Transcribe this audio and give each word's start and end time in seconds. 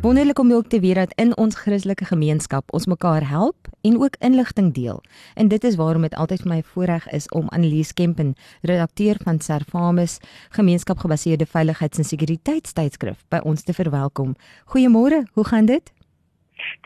Wonderlik 0.00 0.38
om 0.38 0.52
ook 0.52 0.68
te 0.68 0.80
weet 0.80 0.94
dat 0.94 1.12
in 1.14 1.36
ons 1.36 1.54
Christelike 1.54 2.04
gemeenskap 2.04 2.72
ons 2.72 2.86
mekaar 2.86 3.28
help 3.28 3.68
en 3.80 4.02
ook 4.02 4.16
inligting 4.18 4.74
deel. 4.74 5.02
En 5.34 5.48
dit 5.48 5.64
is 5.64 5.74
waarom 5.74 6.02
dit 6.02 6.14
altyd 6.14 6.40
vir 6.40 6.48
my 6.48 6.62
voorreg 6.62 7.08
is 7.08 7.28
om 7.28 7.48
Annelies 7.48 7.92
Kempen, 7.92 8.34
redakteur 8.60 9.16
van 9.24 9.40
Servamus, 9.40 10.18
gemeenskapgebaseerde 10.48 11.46
veiligheids- 11.46 11.98
en 11.98 12.04
sekuriteitstydskrif 12.04 13.24
by 13.28 13.40
ons 13.42 13.62
te 13.62 13.72
verwelkom. 13.72 14.36
Goeiemôre, 14.64 15.24
hoe 15.32 15.44
gaan 15.44 15.66
dit? 15.66 15.95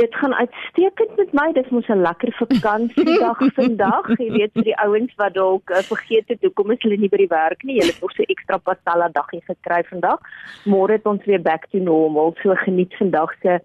Dit 0.00 0.14
gaan 0.14 0.34
uitstekend 0.34 1.16
met 1.16 1.32
my. 1.32 1.52
Dit 1.52 1.70
mos 1.70 1.88
'n 1.88 2.02
lekker 2.02 2.32
vakansiedag 2.38 3.38
vandag. 3.60 4.08
Jy 4.18 4.30
weet 4.32 4.52
vir 4.52 4.68
die 4.70 4.78
ouens 4.84 5.14
wat 5.16 5.34
dalk 5.34 5.70
uh, 5.70 5.82
vergeet 5.92 6.28
het 6.28 6.42
hoekom 6.42 6.70
is 6.70 6.82
hulle 6.82 6.96
nie 6.96 7.08
by 7.08 7.16
die 7.24 7.32
werk 7.32 7.62
nie. 7.62 7.78
Hulle 7.80 7.92
het 7.92 8.00
nog 8.00 8.12
so 8.12 8.22
ekstra 8.22 8.58
pastella 8.58 9.08
daggie 9.12 9.42
gekry 9.46 9.82
vandag. 9.88 10.20
Môre 10.64 10.98
het 10.98 11.06
ons 11.06 11.24
weer 11.24 11.42
back 11.42 11.66
to 11.70 11.78
normal. 11.78 12.34
So 12.42 12.54
geniet 12.54 12.94
vandag 12.96 13.34
se 13.42 13.60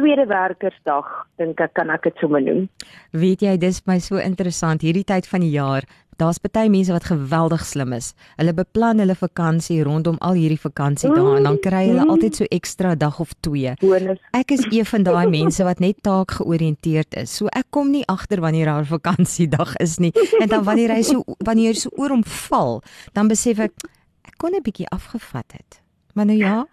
tweede 0.00 0.26
werkersdag, 0.26 1.08
dink 1.40 1.60
ek 1.60 1.74
kan 1.76 1.90
ek 1.90 2.06
dit 2.08 2.22
sommer 2.22 2.42
noem. 2.44 2.68
Weet 3.16 3.44
jy, 3.44 3.56
dis 3.60 3.82
my 3.90 3.98
so 4.02 4.20
interessant 4.22 4.84
hierdie 4.86 5.06
tyd 5.06 5.28
van 5.28 5.44
die 5.44 5.52
jaar. 5.56 5.86
Daar's 6.20 6.36
baie 6.42 6.68
mense 6.68 6.92
wat 6.92 7.04
geweldig 7.08 7.62
slim 7.64 7.94
is. 7.96 8.10
Hulle 8.36 8.52
beplan 8.52 8.98
hulle 9.00 9.14
vakansie 9.16 9.78
rondom 9.86 10.18
al 10.20 10.36
hierdie 10.36 10.60
vakansiedae 10.60 11.36
en 11.38 11.46
dan 11.48 11.56
kry 11.64 11.86
hulle 11.88 12.04
Mm. 12.04 12.10
altyd 12.12 12.36
so 12.36 12.44
ekstra 12.52 12.94
dag 12.94 13.20
of 13.20 13.32
2. 13.40 13.74
Bonus. 13.80 14.18
Ek 14.36 14.50
is 14.52 14.66
een 14.70 14.84
van 14.84 15.02
daai 15.02 15.26
mense 15.32 15.64
wat 15.64 15.80
net 15.80 16.02
taak 16.04 16.30
georiënteerd 16.36 17.16
is. 17.22 17.32
So 17.36 17.46
ek 17.56 17.66
kom 17.70 17.90
nie 17.90 18.04
agter 18.06 18.40
wanneer 18.40 18.68
haar 18.68 18.84
vakansiedag 18.84 19.76
is 19.80 19.96
nie. 19.98 20.12
En 20.40 20.48
dan 20.48 20.64
wanneer 20.64 20.92
hy 20.92 21.02
so 21.02 21.24
wanneer 21.44 21.74
so 21.74 21.88
oor 21.96 22.10
hom 22.10 22.24
val, 22.24 22.82
dan 23.12 23.28
besef 23.28 23.58
ek 23.58 23.72
ek 24.28 24.36
kon 24.36 24.52
'n 24.54 24.62
bietjie 24.62 24.86
afgevat 24.92 25.52
het. 25.52 25.80
Maar 26.14 26.26
nou 26.26 26.38
ja, 26.38 26.66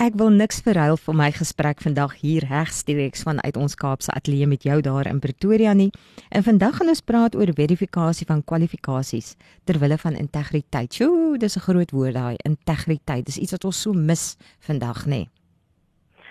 ek 0.00 0.14
wil 0.16 0.30
niks 0.32 0.62
verhuil 0.64 0.96
vir 0.96 1.16
my 1.16 1.26
gesprek 1.36 1.82
vandag 1.84 2.14
hier 2.22 2.46
regstreeks 2.48 3.20
vanuit 3.26 3.56
ons 3.60 3.74
Kaapse 3.76 4.08
ateljee 4.16 4.48
met 4.48 4.62
jou 4.64 4.78
daar 4.80 5.08
in 5.10 5.20
Pretoria 5.20 5.74
nie. 5.76 5.90
En 6.32 6.44
vandag 6.46 6.78
gaan 6.78 6.88
ons 6.88 7.02
praat 7.04 7.36
oor 7.36 7.52
verifikasie 7.58 8.24
van 8.30 8.40
kwalifikasies 8.40 9.34
ter 9.68 9.76
wille 9.82 9.98
van 10.00 10.16
integriteit. 10.16 10.96
Sjoe, 10.96 11.36
dis 11.36 11.56
'n 11.56 11.66
groot 11.68 11.90
woord 11.90 12.14
daai, 12.14 12.36
integriteit. 12.48 13.26
Dis 13.26 13.38
iets 13.38 13.52
wat 13.52 13.64
ons 13.64 13.82
so 13.82 13.92
mis 13.92 14.36
vandag, 14.60 15.04
nê. 15.04 15.10
Nee. 15.10 15.28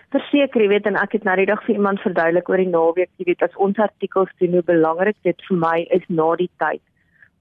Verseker, 0.09 0.61
jy 0.61 0.67
weet 0.67 0.85
en 0.87 0.95
ek 0.95 1.11
het 1.11 1.23
nou 1.23 1.35
die 1.35 1.45
dag 1.45 1.63
vir 1.65 1.75
iemand 1.75 1.99
verduidelik 1.99 2.49
oor 2.49 2.57
die 2.57 2.69
naweek, 2.69 3.09
jy 3.17 3.25
weet 3.25 3.43
as 3.43 3.55
ons 3.55 3.77
artikels 3.77 4.29
doen 4.39 4.53
hoe 4.53 4.63
belangrik 4.63 5.15
dit 5.21 5.41
vir 5.47 5.57
my 5.57 5.85
is 5.91 6.03
na 6.09 6.35
die 6.35 6.49
tyd 6.57 6.81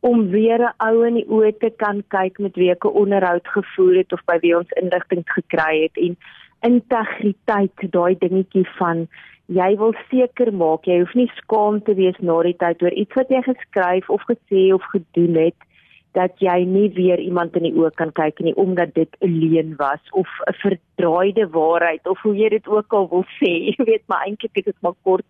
om 0.01 0.31
weer 0.31 0.61
'n 0.61 0.75
ou 0.79 1.07
in 1.07 1.15
die 1.15 1.29
oë 1.29 1.59
te 1.59 1.71
kan 1.77 2.03
kyk 2.09 2.39
met 2.39 2.55
wie 2.57 2.71
ek 2.71 2.85
'n 2.85 2.99
onderhoud 3.03 3.47
gevoer 3.49 3.95
het 3.97 4.13
of 4.13 4.25
by 4.25 4.39
wie 4.41 4.57
ons 4.57 4.71
inligting 4.71 5.25
gekry 5.27 5.83
het 5.83 5.97
en 5.97 6.17
integriteit, 6.61 7.91
daai 7.91 8.15
dingetjie 8.19 8.67
van 8.79 9.09
jy 9.47 9.77
wil 9.77 9.95
seker 10.11 10.53
maak 10.53 10.85
jy 10.85 10.99
hoef 11.01 11.15
nie 11.15 11.31
skaam 11.37 11.83
te 11.83 11.95
wees 11.95 12.19
na 12.21 12.43
die 12.43 12.57
tyd 12.57 12.83
oor 12.83 12.93
iets 12.93 13.15
wat 13.15 13.29
jy 13.29 13.43
geskryf 13.43 14.11
of 14.11 14.23
gesê 14.29 14.75
of 14.75 14.83
gedoen 14.93 15.35
het 15.35 15.68
dat 16.17 16.41
jy 16.41 16.65
nie 16.65 16.89
weer 16.95 17.21
iemand 17.21 17.57
in 17.57 17.67
die 17.69 17.75
oë 17.77 17.91
kan 18.01 18.13
kyk 18.13 18.41
nie 18.41 18.55
omdat 18.57 18.95
dit 18.95 19.17
'n 19.21 19.33
leuen 19.41 19.75
was 19.77 20.01
of 20.13 20.29
'n 20.47 20.55
verdraaide 20.63 21.49
waarheid 21.51 22.07
of 22.09 22.21
hoe 22.23 22.35
jy 22.37 22.49
dit 22.49 22.69
ook 22.69 22.93
al 22.93 23.09
wil 23.09 23.25
sê. 23.41 23.53
Jy 23.69 23.85
weet 23.85 24.05
maar 24.07 24.25
eintlik 24.27 24.57
is 24.57 24.65
dit 24.65 24.81
maar 24.81 24.97
kort 25.03 25.27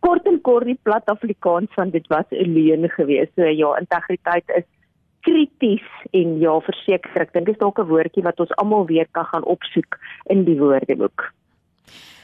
kort 0.00 0.26
en 0.26 0.40
kort 0.40 0.64
die 0.64 0.78
plat 0.82 1.04
Afrikaans 1.06 1.70
van 1.74 1.90
dit 1.90 2.06
was 2.06 2.26
'n 2.30 2.52
leuen 2.54 2.88
geweest. 2.90 3.32
So 3.34 3.44
ja, 3.44 3.76
integriteit 3.78 4.48
is 4.56 4.64
krities 5.20 5.86
en 6.10 6.38
ja, 6.38 6.60
verseker 6.60 7.20
ek 7.20 7.32
dink 7.32 7.46
dit 7.46 7.54
is 7.54 7.60
dalk 7.60 7.78
'n 7.78 7.90
woordjie 7.92 8.22
wat 8.22 8.40
ons 8.40 8.56
almal 8.56 8.86
weer 8.86 9.06
kan 9.10 9.24
gaan 9.24 9.44
opsoek 9.44 9.98
in 10.26 10.44
die 10.44 10.58
woordeboek. 10.58 11.32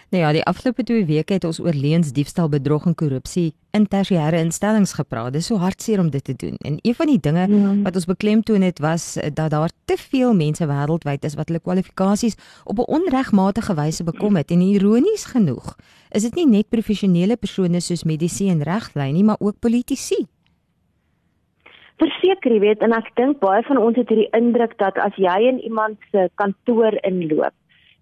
Nou 0.09 0.23
ja, 0.23 0.31
die 0.33 0.43
afgelope 0.49 0.83
2 0.89 1.05
weke 1.05 1.37
het 1.37 1.45
ons 1.45 1.59
oor 1.61 1.77
leuns, 1.77 2.15
diefstal, 2.17 2.49
bedrog 2.49 2.87
en 2.89 2.95
korrupsie 2.97 3.51
in 3.77 3.85
tersiêre 3.93 4.39
instellings 4.41 4.95
gepraat. 4.97 5.35
Dit 5.35 5.43
is 5.43 5.51
so 5.51 5.61
hartseer 5.61 6.01
om 6.01 6.09
dit 6.11 6.25
te 6.25 6.33
doen. 6.37 6.57
En 6.65 6.79
een 6.81 6.95
van 6.95 7.07
die 7.07 7.19
dinge 7.21 7.45
Ja. 7.49 7.75
wat 7.83 7.95
ons 7.95 8.05
beklemtoon 8.05 8.63
het 8.63 8.79
was 8.79 9.17
eh, 9.17 9.31
dat 9.35 9.51
daar 9.51 9.71
te 9.85 9.97
veel 9.97 10.35
mense 10.35 10.67
wêreldwyd 10.67 11.25
is 11.25 11.35
wat 11.35 11.49
hulle 11.49 11.61
kwalifikasies 11.61 12.37
op 12.65 12.79
'n 12.79 12.89
onregmatige 12.89 13.75
wyse 13.75 14.05
bekom 14.05 14.37
het. 14.37 14.51
En 14.51 14.61
ironies 14.61 15.25
genoeg, 15.25 15.77
is 16.11 16.23
dit 16.23 16.35
nie 16.35 16.47
net 16.47 16.69
professionele 16.69 17.37
persone 17.37 17.81
soos 17.81 18.05
mediese 18.05 18.45
en 18.45 18.63
regtlyn 18.63 19.13
nie, 19.13 19.25
maar 19.25 19.37
ook 19.39 19.59
politici. 19.59 20.27
Verseker, 21.97 22.53
jy 22.53 22.61
weet, 22.61 22.79
en 22.79 22.93
ek 22.93 23.11
dink 23.15 23.39
baie 23.39 23.63
van 23.63 23.77
ons 23.77 23.97
het 23.97 24.09
hierdie 24.09 24.31
indruk 24.31 24.79
dat 24.79 24.97
as 24.97 25.13
jy 25.17 25.49
in 25.49 25.61
iemand 25.61 25.97
se 26.11 26.31
kantoor 26.35 26.99
inloop 27.03 27.53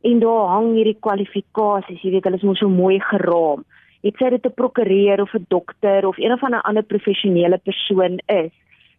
en 0.06 0.20
daar 0.22 0.52
hang 0.54 0.68
hierdie 0.76 0.98
kwalifikasies, 1.06 2.02
jy 2.02 2.12
weet, 2.14 2.28
hulle 2.28 2.38
is 2.40 2.46
mos 2.46 2.60
so 2.62 2.70
mooi 2.70 3.00
geraam. 3.10 3.64
Het 4.06 4.20
sy 4.20 4.30
dit 4.30 4.46
'n 4.46 4.58
prokureur 4.60 5.20
of 5.22 5.34
'n 5.34 5.46
dokter 5.48 6.06
of 6.06 6.18
een 6.18 6.32
of 6.32 6.42
ander 6.42 6.62
ander 6.62 6.82
professionele 6.82 7.58
persoon 7.58 8.18
is, 8.26 8.52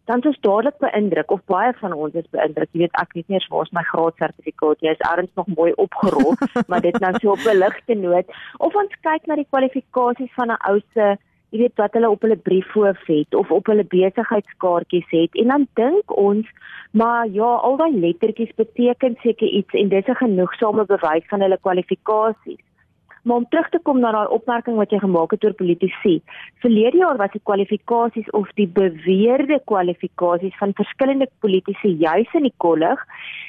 dan 0.08 0.22
is 0.22 0.40
dadelik 0.40 0.78
beïndruk 0.80 1.30
of 1.30 1.40
baie 1.44 1.72
van 1.80 1.92
ons 1.92 2.14
is 2.14 2.28
beïndruk. 2.30 2.68
Jy 2.72 2.80
weet, 2.80 3.00
ek 3.00 3.12
weet 3.12 3.28
nie 3.28 3.36
eens 3.38 3.48
waar 3.52 3.66
is 3.66 3.72
my 3.76 3.82
graadsertifikaat 3.82 4.80
nie. 4.80 4.90
Is 4.90 5.04
ergens 5.10 5.34
nog 5.34 5.46
mooi 5.46 5.72
opgerol, 5.76 6.34
maar 6.68 6.80
dit 6.80 6.98
nou 6.98 7.12
so 7.18 7.30
op 7.30 7.44
'n 7.44 7.58
ligte 7.58 7.94
noot. 7.94 8.26
Of 8.58 8.74
ons 8.74 8.94
kyk 9.00 9.26
na 9.26 9.34
die 9.36 9.50
kwalifikasies 9.50 10.32
van 10.34 10.48
'n 10.52 10.60
ou 10.70 10.80
se 10.94 11.16
jy 11.50 11.62
weet 11.62 11.80
wat 11.80 11.94
hulle 11.96 12.10
op 12.12 12.24
hulle 12.26 12.36
briefhoof 12.36 13.04
het 13.08 13.34
of 13.34 13.50
op 13.54 13.66
hulle 13.70 13.84
besigheidskaartjies 13.88 15.08
het. 15.14 15.36
En 15.42 15.52
dan 15.54 15.66
dink 15.80 16.16
ons 16.16 16.46
maar 16.92 17.28
ja 17.32 17.50
al 17.68 17.76
daai 17.76 18.00
lettertjies 18.00 18.54
beteken 18.56 19.16
seker 19.22 19.48
iets 19.48 19.74
en 19.74 19.88
dis 19.88 20.08
'n 20.08 20.22
genoegsame 20.24 20.84
bewys 20.84 21.28
van 21.28 21.40
hulle 21.40 21.58
kwalifikasies. 21.60 22.64
Maar 23.22 23.36
om 23.36 23.48
terug 23.48 23.68
te 23.68 23.78
kom 23.82 24.00
na 24.00 24.12
daai 24.12 24.28
opmerking 24.28 24.76
wat 24.76 24.90
jy 24.90 24.98
gemaak 24.98 25.30
het 25.30 25.44
oor 25.44 25.52
politici. 25.52 26.22
Verlede 26.60 26.96
jaar 26.96 27.16
was 27.16 27.30
die 27.30 27.40
kwalifikasies 27.44 28.30
of 28.30 28.48
die 28.54 28.68
beweerde 28.68 29.60
kwalifikasies 29.64 30.56
van 30.56 30.72
verskillende 30.74 31.28
politici 31.38 31.88
juis 31.88 32.32
in 32.32 32.42
die 32.42 32.54
kollig. 32.56 33.04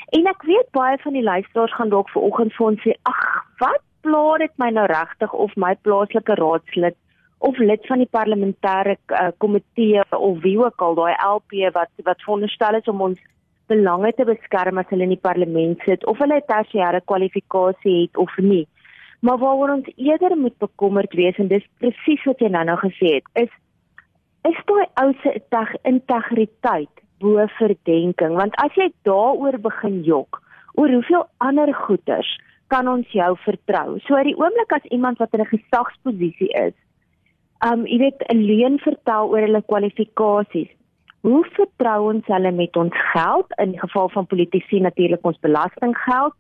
En 0.10 0.28
ek 0.28 0.44
weet 0.44 0.72
baie 0.72 0.98
van 0.98 1.14
die 1.14 1.24
luisteraars 1.24 1.74
gaan 1.74 1.90
dalk 1.90 2.10
vanoggend 2.10 2.54
vir 2.54 2.66
ons 2.66 2.82
sê 2.82 2.94
ag 3.04 3.46
wat 3.60 3.82
pla 4.02 4.38
dit 4.38 4.52
my 4.58 4.70
nou 4.70 4.86
regtig 4.86 5.34
of 5.34 5.56
my 5.56 5.76
plaaslike 5.76 6.36
raadslid 6.40 6.96
of 7.40 7.58
lid 7.58 7.86
van 7.88 8.02
die 8.04 8.10
parlementêre 8.12 8.98
uh, 9.08 9.30
komitee 9.38 10.04
of 10.12 10.42
wie 10.44 10.58
ook 10.60 10.82
al 10.82 10.96
daai 10.96 11.14
LP 11.24 11.72
wat 11.74 11.92
wat 12.08 12.26
veronderstel 12.26 12.80
is 12.80 12.92
om 12.92 13.02
ons 13.02 13.20
belange 13.72 14.12
te 14.18 14.26
beskerm 14.28 14.82
as 14.82 14.90
hulle 14.92 15.06
in 15.08 15.16
die 15.16 15.26
parlement 15.30 15.80
sit 15.88 16.06
of 16.12 16.20
hulle 16.24 16.42
'n 16.42 16.50
tersiêre 16.52 17.02
kwalifikasie 17.12 18.02
het 18.02 18.18
of 18.18 18.38
nie. 18.38 18.68
Maar 19.22 19.38
waaroor 19.38 19.72
ons 19.78 19.90
eerder 19.96 20.38
moet 20.38 20.58
bekommerd 20.58 21.14
wees 21.14 21.38
en 21.38 21.48
dis 21.48 21.68
presies 21.80 22.24
wat 22.26 22.40
jy 22.40 22.50
nou-nou 22.50 22.78
gesê 22.84 23.16
het, 23.20 23.28
is 23.34 23.52
is 24.48 24.60
daai 24.66 24.88
ou 25.04 25.14
se 25.22 25.32
integriteit 25.84 26.96
bo 27.20 27.48
verdenking 27.58 28.36
want 28.36 28.56
as 28.64 28.76
jy 28.76 28.88
daaroor 29.04 29.60
begin 29.60 30.04
jok 30.04 30.42
oor 30.76 30.92
hoeveel 30.92 31.26
ander 31.38 31.74
goeders 31.74 32.30
kan 32.68 32.88
ons 32.88 33.08
jou 33.12 33.32
vertrou. 33.44 33.98
So 34.06 34.16
uit 34.16 34.30
die 34.30 34.38
oomblik 34.38 34.72
as 34.72 34.92
iemand 34.96 35.18
wat 35.18 35.34
in 35.34 35.42
'n 35.42 35.54
gesagsposisie 35.56 36.52
is, 36.68 36.74
um 37.68 37.86
jy 37.86 37.98
weet 38.00 38.22
'n 38.32 38.46
leuen 38.50 38.78
vertel 38.80 39.30
oor 39.30 39.42
hulle 39.42 39.62
kwalifikasies. 39.72 40.70
Hoe 41.22 41.44
vertrou 41.56 42.14
ons 42.14 42.26
hulle 42.26 42.52
met 42.52 42.76
ons 42.78 42.94
geld 43.12 43.48
in 43.58 43.80
geval 43.80 44.10
van 44.10 44.26
politici 44.26 44.80
natuurlik 44.80 45.26
ons 45.26 45.40
belastinggeld 45.40 46.34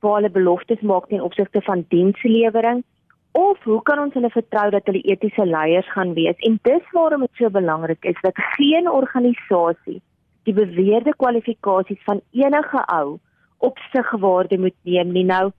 waar 0.00 0.14
hulle 0.14 0.30
beloftes 0.30 0.80
maak 0.80 1.08
ten 1.08 1.20
opsigte 1.20 1.62
van 1.62 1.84
dienslewering 1.88 2.84
of 3.32 3.58
hoe 3.64 3.82
kan 3.82 3.98
ons 3.98 4.14
hulle 4.14 4.30
vertrou 4.30 4.70
dat 4.70 4.86
hulle 4.86 5.02
etiese 5.02 5.46
leiers 5.46 5.90
gaan 5.92 6.14
wees? 6.14 6.36
En 6.38 6.58
dis 6.62 6.90
waarom 6.92 7.20
dit 7.20 7.34
so 7.34 7.50
belangrik 7.50 8.04
is 8.04 8.20
dat 8.20 8.34
geen 8.56 8.90
organisasie 8.90 10.00
die 10.42 10.54
beweerde 10.54 11.14
kwalifikasies 11.16 12.02
van 12.04 12.20
enige 12.30 12.84
ou 12.86 13.18
op 13.58 13.78
sig 13.92 14.10
waarde 14.10 14.58
moet 14.58 14.74
neem 14.82 15.12
nie. 15.12 15.24
Nou 15.24 15.50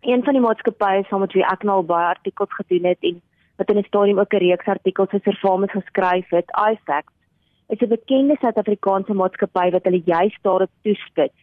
een 0.00 0.24
van 0.24 0.32
die 0.32 0.42
maatskappye 0.42 1.04
saam 1.08 1.20
met 1.20 1.32
wie 1.32 1.44
ek 1.44 1.62
nou 1.62 1.80
al 1.80 1.84
baie 1.84 2.06
artikels 2.06 2.54
gedoen 2.54 2.84
het 2.84 2.98
en 3.00 3.20
wat 3.60 3.70
in 3.70 3.78
'n 3.78 3.90
stadium 3.90 4.18
ook 4.18 4.34
'n 4.34 4.44
reeks 4.46 4.72
artikels 4.74 5.10
vir 5.10 5.20
Servamus 5.20 5.70
geskryf 5.70 6.28
het, 6.30 6.48
iFact, 6.72 7.12
is 7.68 7.80
'n 7.80 7.94
bekende 7.96 8.36
Suid-Afrikaanse 8.40 9.14
maatskappy 9.14 9.70
wat 9.70 9.84
hulle 9.84 10.02
juis 10.04 10.36
daarop 10.42 10.70
toespits 10.82 11.40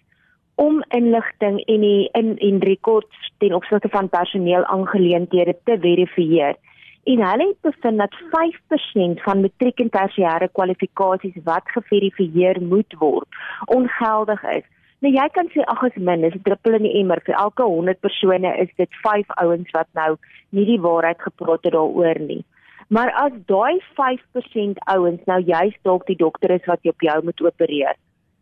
om 0.56 0.84
inligting 0.90 1.60
en 1.66 1.81
die 1.81 2.10
in 2.12 2.38
en 2.38 2.60
rekords 2.60 3.31
ten 3.38 3.54
opsigte 3.54 3.90
van 3.90 4.10
personeel 4.10 4.64
aangeleenthede 4.66 5.56
te 5.64 5.78
verifieer. 5.80 6.56
En 7.04 7.22
hulle 7.30 7.48
het 7.48 7.62
bevind 7.62 7.98
dat 7.98 8.16
5% 8.31 9.22
van 9.22 9.42
matriek 9.42 9.80
en 9.80 9.90
tersiêre 9.90 10.50
kwalifikasies 10.52 11.38
wat 11.44 11.69
geverifieer 11.75 12.62
moet 12.62 12.94
word, 12.98 13.28
ongeldig 13.66 14.44
is. 14.44 14.66
Nou 15.05 15.11
jy 15.13 15.25
kan 15.29 15.49
sê 15.53 15.61
ag 15.69 15.83
as 15.85 15.97
min 16.09 16.23
is 16.25 16.35
'n 16.35 16.44
druppel 16.45 16.73
in 16.75 16.85
die 16.88 16.99
emmer 16.99 17.19
vir 17.25 17.35
elke 17.38 17.63
100 17.63 18.01
persone 18.01 18.53
is 18.63 18.69
dit 18.77 18.89
5 19.03 19.27
ouens 19.44 19.69
wat 19.73 19.88
nou 19.94 20.17
nie 20.51 20.65
die 20.65 20.81
waarheid 20.81 21.21
gepraat 21.21 21.63
het 21.63 21.73
daaroor 21.73 22.19
nie. 22.19 22.44
Maar 22.89 23.11
as 23.11 23.33
daai 23.45 23.79
5% 23.99 24.79
ouens 24.95 25.21
nou 25.27 25.39
juist 25.41 25.77
dalk 25.83 26.07
die 26.07 26.15
dokter 26.15 26.51
is 26.51 26.65
wat 26.65 26.79
op 26.83 27.01
jou 27.01 27.23
moet 27.23 27.41
opereer. 27.41 27.95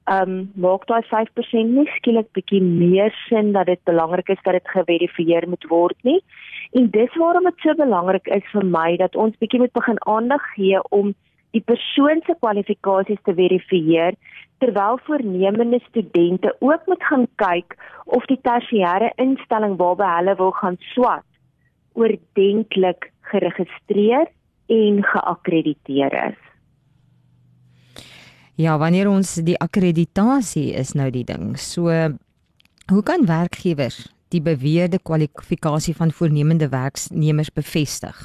Ehm 0.05 0.29
um, 0.29 0.51
maak 0.55 0.85
daai 0.87 1.03
5% 1.11 1.75
nie 1.75 1.87
skielik 1.97 2.31
bietjie 2.37 2.61
meer 2.61 3.11
sin 3.27 3.51
dat 3.51 3.65
dit 3.65 3.81
belangrik 3.83 4.29
is 4.29 4.43
dat 4.43 4.53
dit 4.53 4.67
geverifieer 4.77 5.49
moet 5.49 5.65
word 5.69 5.97
nie. 6.03 6.21
En 6.71 6.89
dis 6.89 7.15
waarom 7.15 7.43
dit 7.43 7.59
so 7.63 7.73
belangrik 7.73 8.27
is 8.27 8.45
vir 8.51 8.65
my 8.65 8.97
dat 8.97 9.15
ons 9.15 9.37
bietjie 9.37 9.59
moet 9.59 9.73
begin 9.73 9.97
aandag 10.05 10.45
gee 10.55 10.81
om 10.89 11.15
die 11.55 11.63
persoon 11.71 12.21
se 12.25 12.35
kwalifikasies 12.39 13.21
te 13.23 13.33
verifieer 13.33 14.13
terwyl 14.57 14.99
voornemende 15.07 15.79
studente 15.87 16.55
ook 16.59 16.85
moet 16.85 17.03
gaan 17.03 17.27
kyk 17.35 17.75
of 18.05 18.25
die 18.25 18.39
tersiêre 18.41 19.11
instelling 19.15 19.77
waarby 19.77 20.07
hulle 20.17 20.35
wil 20.35 20.51
gaan 20.51 20.77
swat 20.93 21.25
oordentlik 21.93 23.11
geregistreer 23.31 24.27
en 24.67 25.03
geakkrediteer 25.03 26.13
is. 26.27 26.39
Ja, 28.55 28.77
wanneer 28.79 29.09
ons 29.11 29.33
die 29.43 29.57
akkreditasie 29.59 30.71
is 30.79 30.93
nou 30.95 31.09
die 31.11 31.25
ding. 31.27 31.57
So 31.59 31.91
hoe 32.91 33.03
kan 33.03 33.25
werkgewers 33.27 34.05
die 34.31 34.41
beweerde 34.41 34.99
kwalifikasie 35.03 35.95
van 35.95 36.11
voornemende 36.11 36.69
werknemers 36.69 37.51
bevestig? 37.51 38.15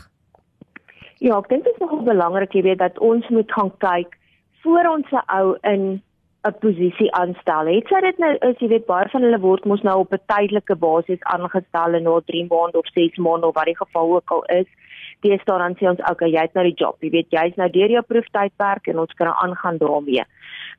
Ja, 1.21 1.37
ek 1.37 1.51
dink 1.51 1.67
dit 1.67 1.75
is 1.75 1.83
nogal 1.83 2.05
belangrik 2.07 2.55
jy 2.57 2.63
weet 2.71 2.81
dat 2.81 2.99
ons 3.05 3.27
moet 3.29 3.51
gaan 3.53 3.73
kyk 3.83 4.17
voor 4.63 4.87
ons 4.89 5.11
'n 5.11 5.25
ou 5.27 5.57
in 5.63 6.03
'n 6.49 6.57
posisie 6.61 7.11
aanstel. 7.13 7.67
Het 7.67 7.89
sy 7.89 8.01
dit 8.01 8.19
nou 8.19 8.33
is 8.49 8.61
jy 8.63 8.69
weet 8.69 8.87
baie 8.87 9.09
van 9.13 9.25
hulle 9.27 9.41
word 9.41 9.65
mos 9.69 9.83
nou 9.83 9.99
op 10.01 10.13
'n 10.17 10.23
tydelike 10.33 10.77
basis 10.77 11.27
aangestel 11.35 11.95
en 11.99 12.03
na 12.03 12.21
3 12.33 12.47
maande 12.49 12.79
of 12.79 12.89
6 12.95 13.17
maande 13.17 13.47
of 13.47 13.55
wat 13.55 13.69
die 13.69 13.77
geval 13.77 14.15
ook 14.15 14.31
al 14.31 14.45
is. 14.45 14.69
Die 15.21 15.39
staan 15.39 15.59
dan 15.59 15.77
sê 15.77 15.89
ons 15.91 16.11
okay, 16.11 16.31
jy 16.31 16.41
het 16.41 16.55
nou 16.55 16.65
die 16.65 16.81
job. 16.83 16.97
Jy 17.01 17.11
weet 17.11 17.31
jy's 17.31 17.57
nou 17.57 17.71
deur 17.71 17.91
jou 17.91 18.03
proeftydperk 18.03 18.87
en 18.87 18.99
ons 18.99 19.15
kan 19.15 19.27
aangaan 19.27 19.77
daarmee. 19.77 20.25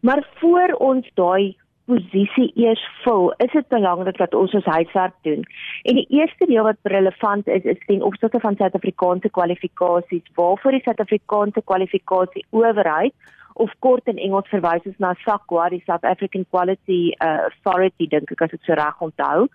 Maar 0.01 0.27
voor 0.39 0.73
ons 0.79 1.05
daai 1.13 1.55
posisie 1.85 2.51
eers 2.55 2.81
vul, 3.03 3.33
is 3.37 3.51
dit 3.51 3.67
belangrik 3.67 4.17
dat 4.17 4.33
ons 4.33 4.53
ons 4.53 4.65
huiswerk 4.65 5.13
doen. 5.21 5.43
En 5.83 5.95
die 5.95 6.07
eerste 6.09 6.45
deel 6.45 6.63
wat 6.63 6.77
relevant 6.83 7.47
is, 7.47 7.63
is 7.63 7.85
ten 7.85 8.01
opsigte 8.01 8.39
van 8.39 8.55
Suid-Afrikaanse 8.55 9.29
kwalifikasies, 9.29 10.23
waarvoor 10.35 10.71
die 10.71 10.83
Suid-Afrikaanse 10.85 11.61
kwalifikasie 11.65 12.45
owerheid 12.49 13.13
of 13.55 13.69
kort 13.79 14.07
in 14.07 14.17
Engels 14.17 14.49
verwys 14.51 14.85
is 14.85 14.97
na 14.99 15.13
SAQA, 15.25 15.69
die 15.69 15.83
South 15.85 16.03
African 16.03 16.45
Quality 16.49 17.13
uh, 17.19 17.49
Authority 17.49 18.07
dink 18.07 18.31
ek 18.31 18.45
as 18.45 18.53
ek 18.57 18.65
so 18.65 18.77
reg 18.79 19.01
onthou, 19.07 19.47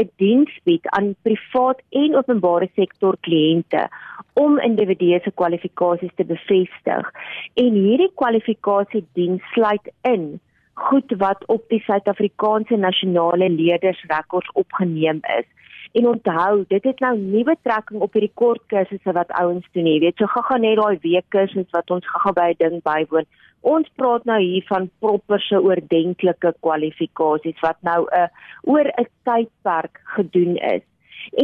'n 0.00 0.10
diens 0.22 0.52
bied 0.64 0.86
aan 0.98 1.14
privaat 1.26 1.82
en 1.92 2.18
openbare 2.20 2.68
sektor 2.74 3.16
kliënte 3.26 3.88
om 4.34 4.58
individue 4.58 5.20
se 5.24 5.30
kwalifikasies 5.30 6.14
te 6.16 6.24
bevestig. 6.24 7.12
En 7.54 7.72
hierdie 7.78 8.10
kwalifikasie 8.14 9.04
diens 9.14 9.42
sluit 9.54 9.92
in 10.02 10.40
goed 10.74 11.12
wat 11.18 11.44
op 11.46 11.68
die 11.70 11.82
Suid-Afrikaanse 11.86 12.76
nasionale 12.76 13.48
leerdersrekords 13.50 14.50
opgeneem 14.58 15.20
is. 15.38 15.46
En 15.94 16.08
onthou, 16.10 16.64
dit 16.68 16.84
het 16.84 17.00
nou 17.00 17.12
nie 17.18 17.44
betrekking 17.46 18.00
op 18.02 18.16
hierdie 18.16 18.32
kort 18.34 18.62
kursusse 18.72 19.12
wat 19.14 19.30
ouens 19.38 19.66
doen 19.76 19.84
nie. 19.86 19.92
Jy 19.94 20.00
weet, 20.08 20.16
so 20.18 20.26
gaga 20.32 20.56
net 20.58 20.80
daai 20.80 20.98
week 21.04 21.26
kursus 21.30 21.68
wat 21.76 21.90
ons 21.94 22.08
gaga 22.10 22.32
by 22.34 22.48
ding 22.58 22.80
bywoon. 22.82 23.28
Ons 23.74 23.86
praat 24.00 24.26
nou 24.28 24.40
hier 24.42 24.64
van 24.68 24.88
proper 25.00 25.40
se 25.40 25.60
oordentlike 25.62 26.50
kwalifikasies 26.66 27.62
wat 27.62 27.78
nou 27.86 28.00
'n 28.04 28.24
uh, 28.24 28.28
oor 28.72 28.90
'n 28.90 29.06
tydperk 29.28 30.00
gedoen 30.16 30.56
is. 30.56 30.82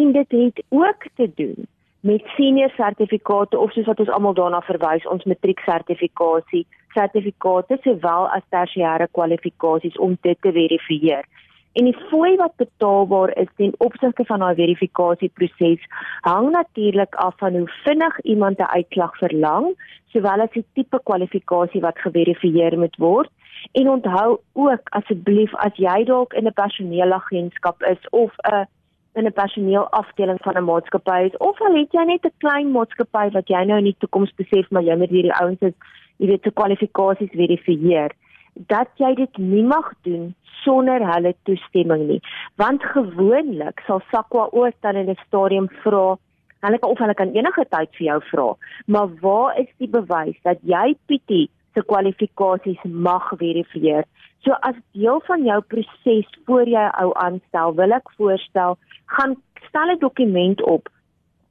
En 0.00 0.12
dit 0.12 0.30
het 0.30 0.62
ook 0.68 1.06
te 1.16 1.30
doen 1.34 1.68
met 2.00 2.22
senior 2.36 2.70
sertifikate 2.70 3.58
of 3.58 3.72
soos 3.72 3.86
wat 3.86 3.98
ons 4.00 4.08
almal 4.08 4.34
daarna 4.34 4.60
verwys, 4.60 5.06
ons 5.06 5.24
matrieksertifikasie, 5.24 6.66
sertifikate 6.94 7.78
sowel 7.82 8.28
as 8.28 8.42
tersiêre 8.48 9.08
kwalifikasies 9.12 9.98
om 9.98 10.18
dit 10.20 10.40
te 10.40 10.52
verifieer. 10.52 11.24
En 11.72 11.86
die 11.86 11.96
fooi 12.10 12.36
wat 12.36 12.56
betaalbaar 12.56 13.36
is 13.38 13.50
ten 13.56 13.74
opsigte 13.78 14.24
van 14.26 14.42
daai 14.42 14.54
verifikasieproses 14.54 15.84
hang 16.26 16.50
natuurlik 16.50 17.14
af 17.14 17.36
van 17.38 17.56
hoe 17.56 17.70
vinnig 17.84 18.20
iemand 18.20 18.58
'n 18.58 18.72
uitslag 18.78 19.16
verlang, 19.18 19.66
sowel 20.12 20.40
as 20.40 20.50
die 20.50 20.64
tipe 20.74 21.00
kwalifikasie 21.02 21.80
wat 21.80 21.98
geverifieer 21.98 22.78
moet 22.78 22.96
word. 22.96 23.30
En 23.72 23.88
onthou 23.88 24.38
ook 24.52 24.88
asseblief 24.88 25.54
as 25.54 25.76
jy 25.76 26.04
dalk 26.04 26.32
in 26.32 26.46
'n 26.46 26.52
personeelagentskap 26.52 27.82
is 27.82 28.08
of 28.10 28.32
'n 28.38 28.66
in 29.14 29.26
'n 29.26 29.32
personeelafdeling 29.32 30.38
van 30.42 30.56
'n 30.56 30.64
maatskappy 30.64 31.20
is 31.24 31.36
of 31.36 31.60
al 31.60 31.74
het 31.74 31.92
jy 31.92 32.04
net 32.04 32.24
'n 32.24 32.38
klein 32.38 32.70
maatskappy 32.70 33.30
wat 33.30 33.48
jy 33.48 33.64
nou 33.64 33.78
in 33.78 33.84
die 33.84 33.96
toekoms 33.98 34.34
besef 34.34 34.70
maar 34.70 34.82
jy 34.82 34.96
moet 34.96 35.10
hierdie 35.10 35.40
ouens 35.40 35.60
is, 35.60 35.74
jy 36.16 36.26
weet 36.26 36.42
se 36.42 36.50
kwalifikasies 36.50 37.30
verifieer 37.30 38.10
dat 38.54 38.88
jy 38.96 39.14
dit 39.14 39.38
nie 39.38 39.64
mag 39.64 39.92
doen 40.02 40.34
sonder 40.64 41.04
hulle 41.12 41.34
toestemming 41.48 42.06
nie. 42.08 42.20
Want 42.60 42.84
gewoonlik 42.94 43.80
sal 43.86 44.02
SAQA 44.10 44.48
ook 44.52 44.74
dan 44.80 44.96
in 44.96 45.10
'n 45.10 45.22
stadium 45.26 45.68
vra, 45.82 46.16
hulle 46.60 46.78
kan 46.78 46.90
of 46.90 46.98
hulle 46.98 47.14
kan 47.14 47.32
enige 47.32 47.64
tyd 47.68 47.90
vir 47.96 48.06
jou 48.06 48.20
vra, 48.30 48.48
maar 48.86 49.08
waar 49.20 49.58
is 49.58 49.70
die 49.78 49.88
bewys 49.88 50.36
dat 50.42 50.58
jy 50.62 50.96
Pietie 51.06 51.50
se 51.74 51.82
kwalifikasies 51.82 52.82
mag 52.84 53.32
verifieer? 53.36 54.04
So 54.44 54.52
as 54.52 54.74
deel 54.92 55.20
van 55.26 55.44
jou 55.44 55.60
proses 55.60 56.28
voor 56.46 56.68
jy 56.68 56.90
ou 57.02 57.12
aanstel, 57.14 57.74
wil 57.74 57.92
ek 57.92 58.10
voorstel, 58.16 58.78
gaan 59.06 59.36
stel 59.68 59.90
'n 59.90 59.98
dokument 59.98 60.62
op 60.62 60.88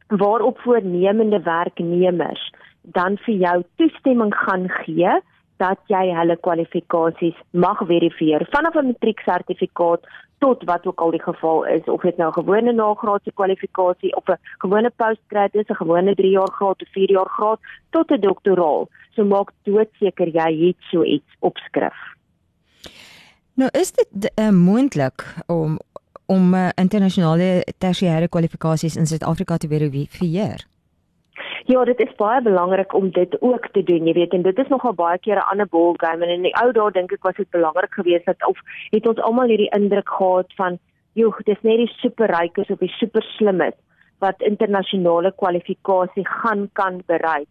waarop 0.07 0.59
voornemende 0.59 1.41
werknemers 1.41 2.51
dan 2.81 3.17
vir 3.17 3.35
jou 3.35 3.63
toestemming 3.75 4.35
gaan 4.35 4.69
gee 4.69 5.21
dat 5.59 5.79
jy 5.91 6.05
hulle 6.15 6.37
kwalifikasies 6.47 7.37
mag 7.51 7.79
verifieer 7.91 8.47
vanaf 8.55 8.75
'n 8.75 8.91
matrieksertifikaat 8.91 10.07
tot 10.39 10.63
wat 10.63 10.85
ook 10.87 10.99
al 10.99 11.11
die 11.11 11.21
geval 11.21 11.65
is 11.67 11.83
of 11.95 12.01
dit 12.01 12.17
nou 12.17 12.29
'n 12.29 12.39
gewone 12.41 12.73
nagraadse 12.73 13.31
kwalifikasie 13.31 14.15
of 14.15 14.23
'n 14.27 14.39
gewone 14.57 14.91
postgrad 14.95 15.55
is, 15.55 15.67
'n 15.67 15.81
gewone 15.83 16.15
3 16.15 16.31
jaar 16.31 16.51
graad 16.51 16.81
of 16.81 16.89
4 16.91 17.11
jaar 17.11 17.29
graad 17.29 17.59
tot 17.89 18.11
'n 18.11 18.19
doktoraal. 18.19 18.87
So 19.15 19.25
maak 19.25 19.51
doodseker 19.63 20.27
jy 20.27 20.67
het 20.67 20.79
so 20.91 21.03
iets 21.03 21.31
opskrif. 21.39 21.97
Nou 23.53 23.69
is 23.71 23.91
dit 23.91 24.31
uh, 24.39 24.49
moontlik 24.49 25.35
om 25.47 25.79
om 26.25 26.53
uh, 26.53 26.69
internasionale 26.75 27.65
tersiêre 27.77 28.29
kwalifikasies 28.29 28.95
in 28.95 29.05
Suid-Afrika 29.05 29.57
te 29.57 29.67
verifieer? 29.67 30.65
Ja, 31.69 31.83
dit 31.85 31.99
is 32.01 32.13
baie 32.17 32.41
belangrik 32.41 32.93
om 32.97 33.11
dit 33.13 33.35
ook 33.45 33.67
te 33.71 33.83
doen, 33.85 34.07
jy 34.09 34.13
weet, 34.17 34.31
en 34.33 34.41
dit 34.41 34.57
is 34.57 34.69
nogal 34.73 34.95
baie 34.97 35.19
keer 35.21 35.37
'n 35.37 35.49
ander 35.51 35.67
ball 35.69 35.93
game 36.01 36.25
en 36.25 36.31
in 36.35 36.47
die 36.47 36.55
ou 36.61 36.71
dae 36.71 36.91
dink 36.91 37.11
ek 37.13 37.23
was 37.27 37.35
dit 37.35 37.49
belangrik 37.49 37.93
geweest 37.93 38.25
dat 38.25 38.45
of 38.47 38.57
het 38.89 39.07
ons 39.07 39.21
almal 39.27 39.51
hierdie 39.53 39.69
indruk 39.77 40.09
gehad 40.09 40.53
van, 40.57 40.79
joh, 41.13 41.37
dis 41.45 41.61
net 41.61 41.77
die 41.77 41.93
superrykes 42.01 42.69
of 42.69 42.79
die 42.79 42.95
super 42.97 43.21
slimmes 43.21 43.77
wat 44.19 44.41
internasionale 44.41 45.31
kwalifikasie 45.31 46.25
gaan 46.25 46.69
kan 46.73 47.01
bereik. 47.05 47.47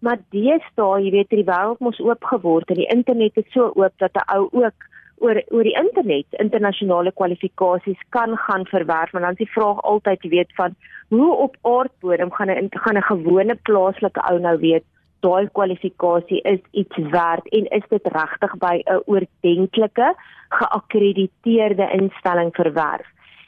Maar 0.00 0.18
deesdae, 0.30 1.02
jy 1.04 1.10
weet, 1.10 1.30
die 1.30 1.48
wêreld 1.48 1.80
mos 1.80 2.00
oop 2.00 2.24
geword 2.24 2.68
en 2.68 2.76
die 2.76 2.92
internet 2.92 3.36
is 3.36 3.52
so 3.52 3.72
oop 3.74 3.92
dat 3.96 4.12
'n 4.14 4.36
ou 4.36 4.48
ook 4.52 4.78
oor 5.22 5.42
oor 5.54 5.68
die 5.68 5.76
internet 5.78 6.40
internasionale 6.44 7.12
kwalifikasies 7.20 8.00
kan 8.16 8.36
gaan 8.46 8.66
verwerf 8.70 9.12
want 9.14 9.24
dan 9.24 9.36
is 9.36 9.44
die 9.44 9.54
vraag 9.54 9.82
altyd 9.92 10.26
weet 10.34 10.54
van 10.60 10.74
hoe 11.08 11.30
op 11.46 11.56
aardbodem 11.74 12.32
gaan 12.38 12.50
'n 12.50 12.68
gaan 12.84 12.98
'n 12.98 13.10
gewone 13.12 13.56
plaaslike 13.68 14.20
ou 14.30 14.38
nou 14.38 14.56
weet 14.58 14.84
daai 15.22 15.48
kwalifikasie 15.56 16.40
is 16.54 16.60
iets 16.70 16.96
werd 16.96 17.48
en 17.58 17.66
is 17.78 17.86
dit 17.88 18.06
regtig 18.18 18.56
by 18.66 18.74
'n 18.84 19.02
oordentlike 19.06 20.14
geakkrediteerde 20.48 21.86
instelling 22.00 22.54
verwerf? 22.54 23.06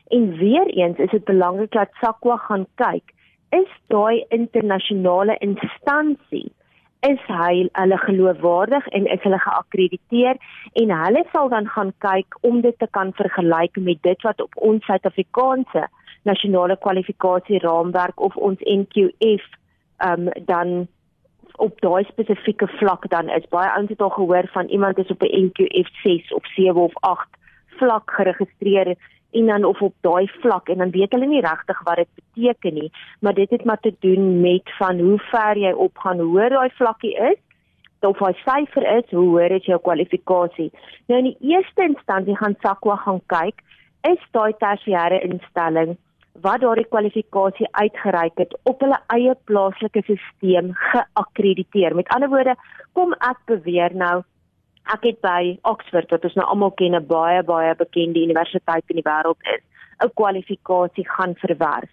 En 0.09 0.37
weer 0.37 0.66
eens 0.66 0.99
is 0.99 1.11
dit 1.11 1.25
belangrik 1.25 1.73
dat 1.73 1.88
SAQA 2.00 2.37
gaan 2.37 2.66
kyk 2.75 3.12
is 3.50 3.73
daai 3.87 4.25
internasionale 4.28 5.37
instansie 5.38 6.52
is 7.04 7.20
hy 7.28 7.66
hulle 7.73 7.99
geloofwaardig 7.99 8.87
en 8.96 9.06
is 9.12 9.23
hulle 9.26 9.40
geakkrediteer 9.42 10.40
en 10.82 10.94
hulle 11.00 11.25
sal 11.32 11.50
dan 11.52 11.68
gaan 11.75 11.92
kyk 12.04 12.38
om 12.40 12.62
dit 12.64 12.78
te 12.78 12.88
kan 12.96 13.12
vergelyk 13.18 13.76
met 13.76 14.00
dit 14.02 14.26
wat 14.28 14.40
op 14.40 14.56
ons 14.70 14.84
Suid-Afrikaanse 14.88 15.87
nasionale 16.25 16.76
kwalifikasie 16.80 17.61
raamwerk 17.64 18.20
of 18.20 18.37
ons 18.37 18.61
NQF 18.64 19.44
um, 20.08 20.30
dan 20.49 20.87
op 21.62 21.80
daai 21.84 22.04
spesifieke 22.08 22.66
vlak 22.80 23.04
dan 23.11 23.28
is. 23.28 23.44
Baie 23.52 23.70
ouens 23.70 23.92
het 23.92 24.00
al 24.00 24.14
gehoor 24.16 24.49
van 24.52 24.66
iemand 24.66 24.99
is 24.99 25.12
op 25.12 25.23
'n 25.23 25.44
NQF 25.46 25.90
6 26.02 26.32
of 26.34 26.46
7 26.56 26.80
of 26.80 26.96
8 27.00 27.28
vlak 27.78 28.11
geregistreer 28.11 28.96
en 29.35 29.47
dan 29.50 29.64
of 29.64 29.81
op 29.83 29.95
daai 30.07 30.26
vlak 30.41 30.69
en 30.69 30.79
dan 30.83 30.91
weet 30.95 31.12
hulle 31.12 31.26
nie 31.26 31.43
regtig 31.45 31.83
wat 31.87 32.03
dit 32.03 32.11
beteken 32.21 32.75
nie, 32.75 32.91
maar 33.21 33.35
dit 33.35 33.50
het 33.50 33.64
maar 33.64 33.81
te 33.81 33.95
doen 34.00 34.41
met 34.41 34.71
van 34.79 35.00
hoe 35.00 35.19
ver 35.31 35.59
jy 35.59 35.73
op 35.73 35.99
gaan 35.99 36.21
hoor 36.21 36.49
daai 36.49 36.71
vlakkie 36.79 37.17
is. 37.31 37.41
of 38.05 38.19
daai 38.19 38.35
syfer 38.45 38.85
is, 38.99 39.11
hoe 39.11 39.29
hoër 39.29 39.50
is 39.57 39.64
jou 39.64 39.79
kwalifikasie. 39.81 40.71
Nou 41.09 41.19
in 41.23 41.31
die 41.31 41.55
eerste 41.55 41.87
instansie 41.88 42.37
gaan 42.37 42.57
SAQA 42.61 42.97
gaan 43.00 43.21
kyk, 43.33 43.62
is 44.05 44.21
daai 44.37 44.53
tersiêre 44.61 45.23
instelling 45.25 45.97
wat 46.45 46.61
daardie 46.61 46.87
kwalifikasie 46.91 47.69
uitgereik 47.79 48.41
het 48.43 48.55
op 48.71 48.81
hulle 48.83 48.99
eie 49.14 49.35
plaaslike 49.49 50.03
stelsel 50.05 50.73
geakkrediteer. 50.91 51.95
Met 51.95 52.11
ander 52.14 52.29
woorde, 52.29 52.57
kom 52.93 53.14
ek 53.21 53.38
beweer 53.47 53.95
nou 53.95 54.23
ek 54.93 55.05
het 55.09 55.21
by 55.25 55.59
Oxford 55.62 56.11
wat 56.11 56.25
ons 56.25 56.35
nou 56.35 56.47
almal 56.47 56.73
ken 56.76 56.95
'n 56.95 57.07
baie 57.07 57.43
baie 57.43 57.75
bekende 57.75 58.21
universiteit 58.21 58.85
in 58.88 58.97
die 58.97 59.09
wêreld 59.09 59.41
is, 59.55 59.62
'n 60.03 60.11
kwalifikasie 60.14 61.09
gaan 61.09 61.35
verwerf. 61.35 61.91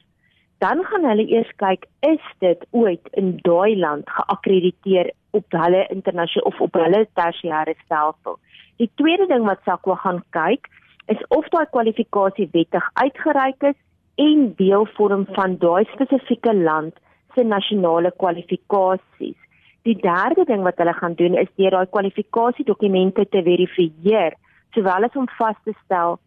Dan 0.59 0.83
gaan 0.85 1.05
hulle 1.05 1.25
eers 1.27 1.51
kyk 1.57 1.85
is 1.99 2.25
dit 2.39 2.65
ooit 2.71 3.07
in 3.11 3.37
daai 3.41 3.75
land 3.75 4.09
geakkrediteer 4.09 5.11
op 5.31 5.45
hulle 5.51 5.87
internasionale 5.89 6.47
of 6.51 6.61
op 6.61 6.73
hulle 6.73 7.07
tersiêre 7.13 7.73
stelsel. 7.83 8.37
Die 8.77 8.91
tweede 8.95 9.27
ding 9.27 9.45
wat 9.45 9.63
SAQA 9.65 9.95
gaan 9.95 10.23
kyk 10.29 10.67
is 11.07 11.23
of 11.27 11.47
daai 11.49 11.65
kwalifikasie 11.75 12.49
wettig 12.51 12.89
uitgereik 12.93 13.63
is 13.71 13.79
en 14.15 14.53
deel 14.57 14.85
vorm 14.97 15.25
van 15.37 15.57
daai 15.57 15.83
spesifieke 15.93 16.53
land 16.53 16.93
se 17.35 17.43
nasionale 17.43 18.11
kwalifikasies. 18.17 19.39
Die 19.87 19.97
derde 19.97 20.45
ding 20.45 20.61
wat 20.61 20.77
hulle 20.77 20.93
gaan 20.93 21.15
doen 21.17 21.37
is 21.41 21.49
deur 21.57 21.73
daai 21.73 21.89
kwalifikasiedokumente 21.89 23.25
te 23.29 23.41
verifieer, 23.45 24.35
sowel 24.75 25.07
as 25.07 25.17
om 25.17 25.29
vas 25.37 25.57
te 25.65 25.73
stel 25.83 26.19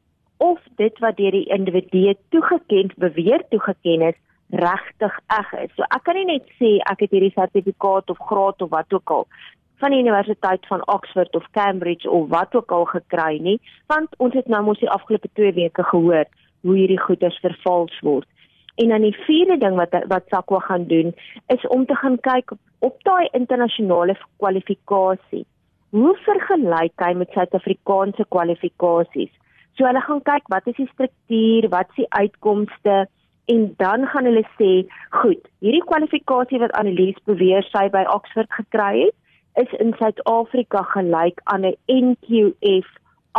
of 0.43 0.59
dit 0.81 0.99
wat 0.99 1.17
deur 1.17 1.37
die 1.37 1.47
individu 1.55 2.15
toegeken 2.35 2.91
beweer 2.99 3.45
toegeken 3.51 4.09
is 4.11 4.19
regtig 4.51 5.19
eg 5.33 5.53
is. 5.63 5.73
So 5.77 5.87
ek 5.89 6.05
kan 6.07 6.19
nie 6.19 6.27
net 6.35 6.51
sê 6.59 6.77
ek 6.91 7.07
het 7.07 7.15
hierdie 7.15 7.35
sertifikaat 7.35 8.11
of 8.11 8.23
graad 8.29 8.63
of 8.63 8.73
wat 8.75 8.93
ook 8.93 9.11
al 9.11 9.29
van 9.83 9.95
die 9.95 10.03
Universiteit 10.03 10.67
van 10.71 10.83
Oxford 10.91 11.35
of 11.37 11.47
Cambridge 11.51 12.11
of 12.11 12.29
wat 12.29 12.55
ook 12.55 12.73
al 12.73 12.85
gekry 12.91 13.39
nie, 13.43 13.59
want 13.91 14.15
ons 14.19 14.35
het 14.35 14.47
nou 14.49 14.63
mos 14.65 14.81
die 14.81 14.91
afgelope 14.91 15.29
2 15.35 15.53
weke 15.59 15.85
gehoor 15.91 16.27
hoe 16.65 16.77
hierdie 16.77 17.01
goederes 17.01 17.39
vervals 17.43 17.99
word. 18.07 18.29
En 18.75 18.89
dan 18.89 19.07
die 19.07 19.17
vierde 19.27 19.57
ding 19.59 19.77
wat 19.79 19.95
wat 20.11 20.31
SAQA 20.33 20.59
gaan 20.67 20.87
doen 20.91 21.15
is 21.47 21.67
om 21.67 21.87
te 21.87 21.95
gaan 21.95 22.21
kyk 22.21 22.51
op, 22.51 22.61
op 22.79 23.03
daai 23.03 23.29
internasionale 23.33 24.17
kwalifikasie. 24.37 25.45
Hoe 25.95 26.17
vergelyk 26.27 27.03
hy 27.07 27.13
met 27.15 27.31
Suid-Afrikaanse 27.31 28.27
kwalifikasies? 28.29 29.31
So 29.75 29.87
hulle 29.87 30.03
gaan 30.03 30.23
kyk 30.27 30.51
wat 30.51 30.67
is 30.71 30.79
die 30.81 30.91
struktuur, 30.91 31.69
wat 31.71 31.93
is 31.95 32.03
die 32.03 32.11
uitkomste 32.11 33.07
en 33.53 33.65
dan 33.77 34.07
gaan 34.09 34.25
hulle 34.25 34.43
sê, 34.59 34.73
goed, 35.21 35.43
hierdie 35.61 35.85
kwalifikasie 35.85 36.59
wat 36.63 36.75
Annelies 36.81 37.19
beweer 37.29 37.67
sy 37.69 37.87
by 37.93 38.05
Oxford 38.11 38.51
gekry 38.57 39.05
het, 39.05 39.17
is 39.63 39.75
in 39.79 39.93
Suid-Afrika 40.01 40.83
gelyk 40.95 41.41
aan 41.53 41.67
'n 41.67 41.77
NQF 41.87 42.89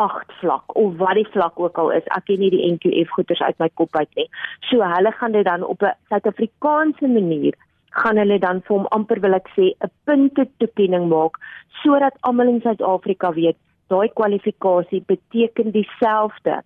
8 0.01 0.33
vlak 0.41 0.75
of 0.75 0.95
wat 1.01 1.15
die 1.19 1.27
vlak 1.33 1.59
ook 1.59 1.77
al 1.81 1.91
is. 1.97 2.07
Ek 2.17 2.25
ken 2.29 2.41
nie 2.43 2.51
die 2.53 2.65
NQF 2.71 3.13
goeters 3.15 3.41
uit 3.41 3.59
my 3.63 3.69
kop 3.79 3.95
uit 3.95 4.19
nie. 4.19 4.27
So 4.69 4.83
hulle 4.95 5.11
gaan 5.19 5.35
dit 5.37 5.45
dan 5.47 5.63
op 5.63 5.83
'n 5.83 5.95
Suid-Afrikaanse 6.09 7.07
manier 7.07 7.55
gaan 7.89 8.17
hulle 8.17 8.39
dan 8.39 8.61
vir 8.67 8.75
hom 8.75 8.87
amper 8.97 9.19
wil 9.23 9.37
ek 9.37 9.47
sê 9.55 9.71
'n 9.71 9.91
punte 10.05 10.47
toekenning 10.59 11.07
maak 11.09 11.39
sodat 11.83 12.17
almal 12.21 12.51
in 12.53 12.61
Suid-Afrika 12.61 13.31
weet 13.33 13.57
daai 13.93 14.09
kwalifikasie 14.19 15.01
beteken 15.13 15.71
dieselfde 15.71 16.61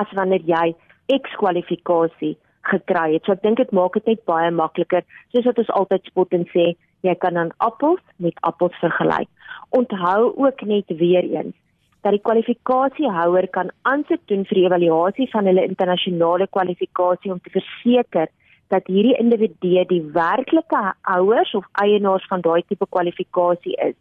as 0.00 0.12
wanneer 0.18 0.44
jy 0.52 0.74
X 1.22 1.34
kwalifikasie 1.42 2.36
gekry 2.72 3.14
het. 3.14 3.24
So 3.24 3.32
ek 3.32 3.42
dink 3.42 3.56
dit 3.56 3.72
maak 3.72 3.96
dit 3.98 4.06
net 4.06 4.24
baie 4.24 4.50
makliker 4.50 5.02
soos 5.32 5.48
wat 5.48 5.58
ons 5.58 5.74
altyd 5.80 6.04
spot 6.04 6.32
en 6.32 6.44
sê 6.52 6.66
jy 7.08 7.14
kan 7.14 7.34
dan 7.34 7.52
appels 7.58 8.04
met 8.16 8.36
appels 8.42 8.76
vergelyk. 8.84 9.28
Onthou 9.70 10.34
ook 10.36 10.62
net 10.62 10.86
weer 10.88 11.24
eens 11.24 11.56
dat 12.02 12.12
die 12.16 12.22
kwalifikasiehouer 12.24 13.48
kan 13.56 13.70
aansoek 13.82 14.22
doen 14.32 14.44
vir 14.48 14.58
die 14.58 14.66
evaluasie 14.66 15.28
van 15.32 15.48
hulle 15.50 15.66
internasionale 15.68 16.46
kwalifikasie 16.56 17.32
om 17.32 17.40
te 17.40 17.52
verseker 17.56 18.28
dat 18.72 18.86
hierdie 18.86 19.16
individu 19.18 19.84
die 19.90 20.02
werklike 20.14 20.82
houers 21.02 21.54
of 21.54 21.66
eienaars 21.82 22.26
van 22.30 22.44
daai 22.46 22.62
tipe 22.68 22.86
kwalifikasie 22.88 23.74
is. 23.88 23.96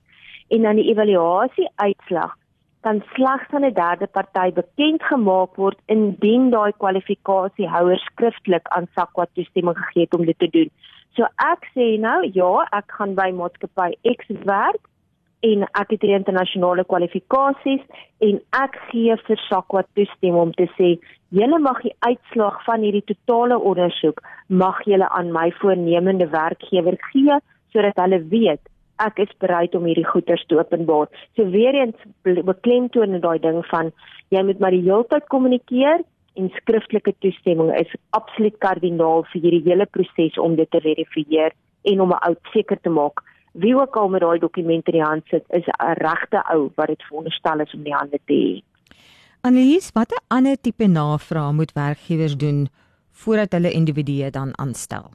En 0.49 0.61
dan 0.61 0.75
die 0.79 0.89
evaluasie 0.91 1.67
uitslag 1.75 2.35
kan 2.81 3.01
slegs 3.13 3.49
aan 3.51 3.65
'n 3.65 3.73
derde 3.73 4.07
party 4.07 4.51
bekend 4.53 5.03
gemaak 5.03 5.55
word 5.55 5.79
indien 5.85 6.49
daai 6.49 6.71
kwalifikasiehouer 6.77 7.99
skriftelik 7.99 8.67
aan 8.67 8.87
SAQA 8.95 9.25
toestemming 9.33 9.77
gegee 9.77 10.03
het 10.03 10.13
om 10.13 10.25
dit 10.25 10.39
te 10.39 10.47
doen. 10.47 10.69
So 11.15 11.23
ek 11.23 11.67
sê 11.75 11.99
nou 11.99 12.29
ja, 12.33 12.67
ek 12.71 12.91
gaan 12.97 13.15
by 13.15 13.31
maatskappy 13.31 13.91
X 14.15 14.25
werk 14.45 14.88
en 15.47 15.63
ek 15.63 15.93
het 15.95 16.01
hier 16.03 16.17
internasionale 16.17 16.83
kwalifikasies 16.83 17.83
en 18.25 18.41
ek 18.59 18.75
gee 18.89 19.15
vir 19.27 19.43
SAQA 19.45 19.85
toestemming 19.95 20.41
om 20.41 20.51
te 20.57 20.67
sê 20.75 20.95
julle 21.39 21.59
mag 21.63 21.79
die 21.85 21.95
uitslag 22.07 22.59
van 22.65 22.83
hierdie 22.83 23.05
totale 23.13 23.59
ondersoek 23.71 24.19
mag 24.63 24.81
julle 24.89 25.07
aan 25.19 25.31
my 25.35 25.47
voornemende 25.61 26.27
werkgewer 26.33 26.97
gee 27.11 27.39
sodat 27.73 28.01
hulle 28.03 28.19
weet 28.33 28.61
ek 28.99 29.21
is 29.23 29.31
bereid 29.39 29.75
om 29.77 29.85
hierdie 29.87 30.07
goeders 30.07 30.43
te 30.49 30.57
openbaar. 30.59 31.07
So 31.35 31.47
weer 31.53 31.75
eens 31.77 31.95
beklemtoon 32.23 33.21
daai 33.23 33.39
ding 33.39 33.61
van 33.71 33.93
jy 34.35 34.43
moet 34.43 34.59
maar 34.59 34.75
die 34.75 34.83
heeltyd 34.83 35.29
kommunikeer 35.31 36.03
en 36.39 36.51
skriftelike 36.57 37.15
toestemming 37.23 37.71
is 37.79 37.95
absoluut 38.17 38.57
kardinaal 38.63 39.25
vir 39.31 39.41
hierdie 39.45 39.65
hele 39.71 39.87
proses 39.87 40.37
om 40.37 40.55
dit 40.59 40.69
te 40.71 40.83
verifieer 40.83 41.55
en 41.91 42.01
om 42.01 42.11
'n 42.11 42.23
ou 42.27 42.35
seker 42.53 42.79
te 42.81 42.89
maak 42.89 43.23
wie 43.53 43.75
ook 43.75 43.95
al 43.95 44.09
met 44.09 44.21
daai 44.21 44.39
dokument 44.39 44.87
in 44.87 44.93
die 44.93 45.03
hand 45.03 45.23
sit, 45.27 45.43
is 45.49 45.67
'n 45.67 45.93
regte 46.01 46.43
ou 46.53 46.71
wat 46.75 46.87
dit 46.87 47.03
veronderstel 47.03 47.59
is 47.59 47.73
om 47.73 47.83
die 47.83 47.93
hande 47.93 48.19
te 48.25 48.33
hê. 48.33 48.63
Annelies, 49.41 49.91
watter 49.93 50.19
ander 50.27 50.57
tipe 50.61 50.87
navrae 50.87 51.53
moet 51.53 51.71
werkgewers 51.73 52.37
doen 52.37 52.67
voordat 53.11 53.51
hulle 53.51 53.71
individue 53.71 54.29
dan 54.29 54.51
aanstel? 54.57 55.11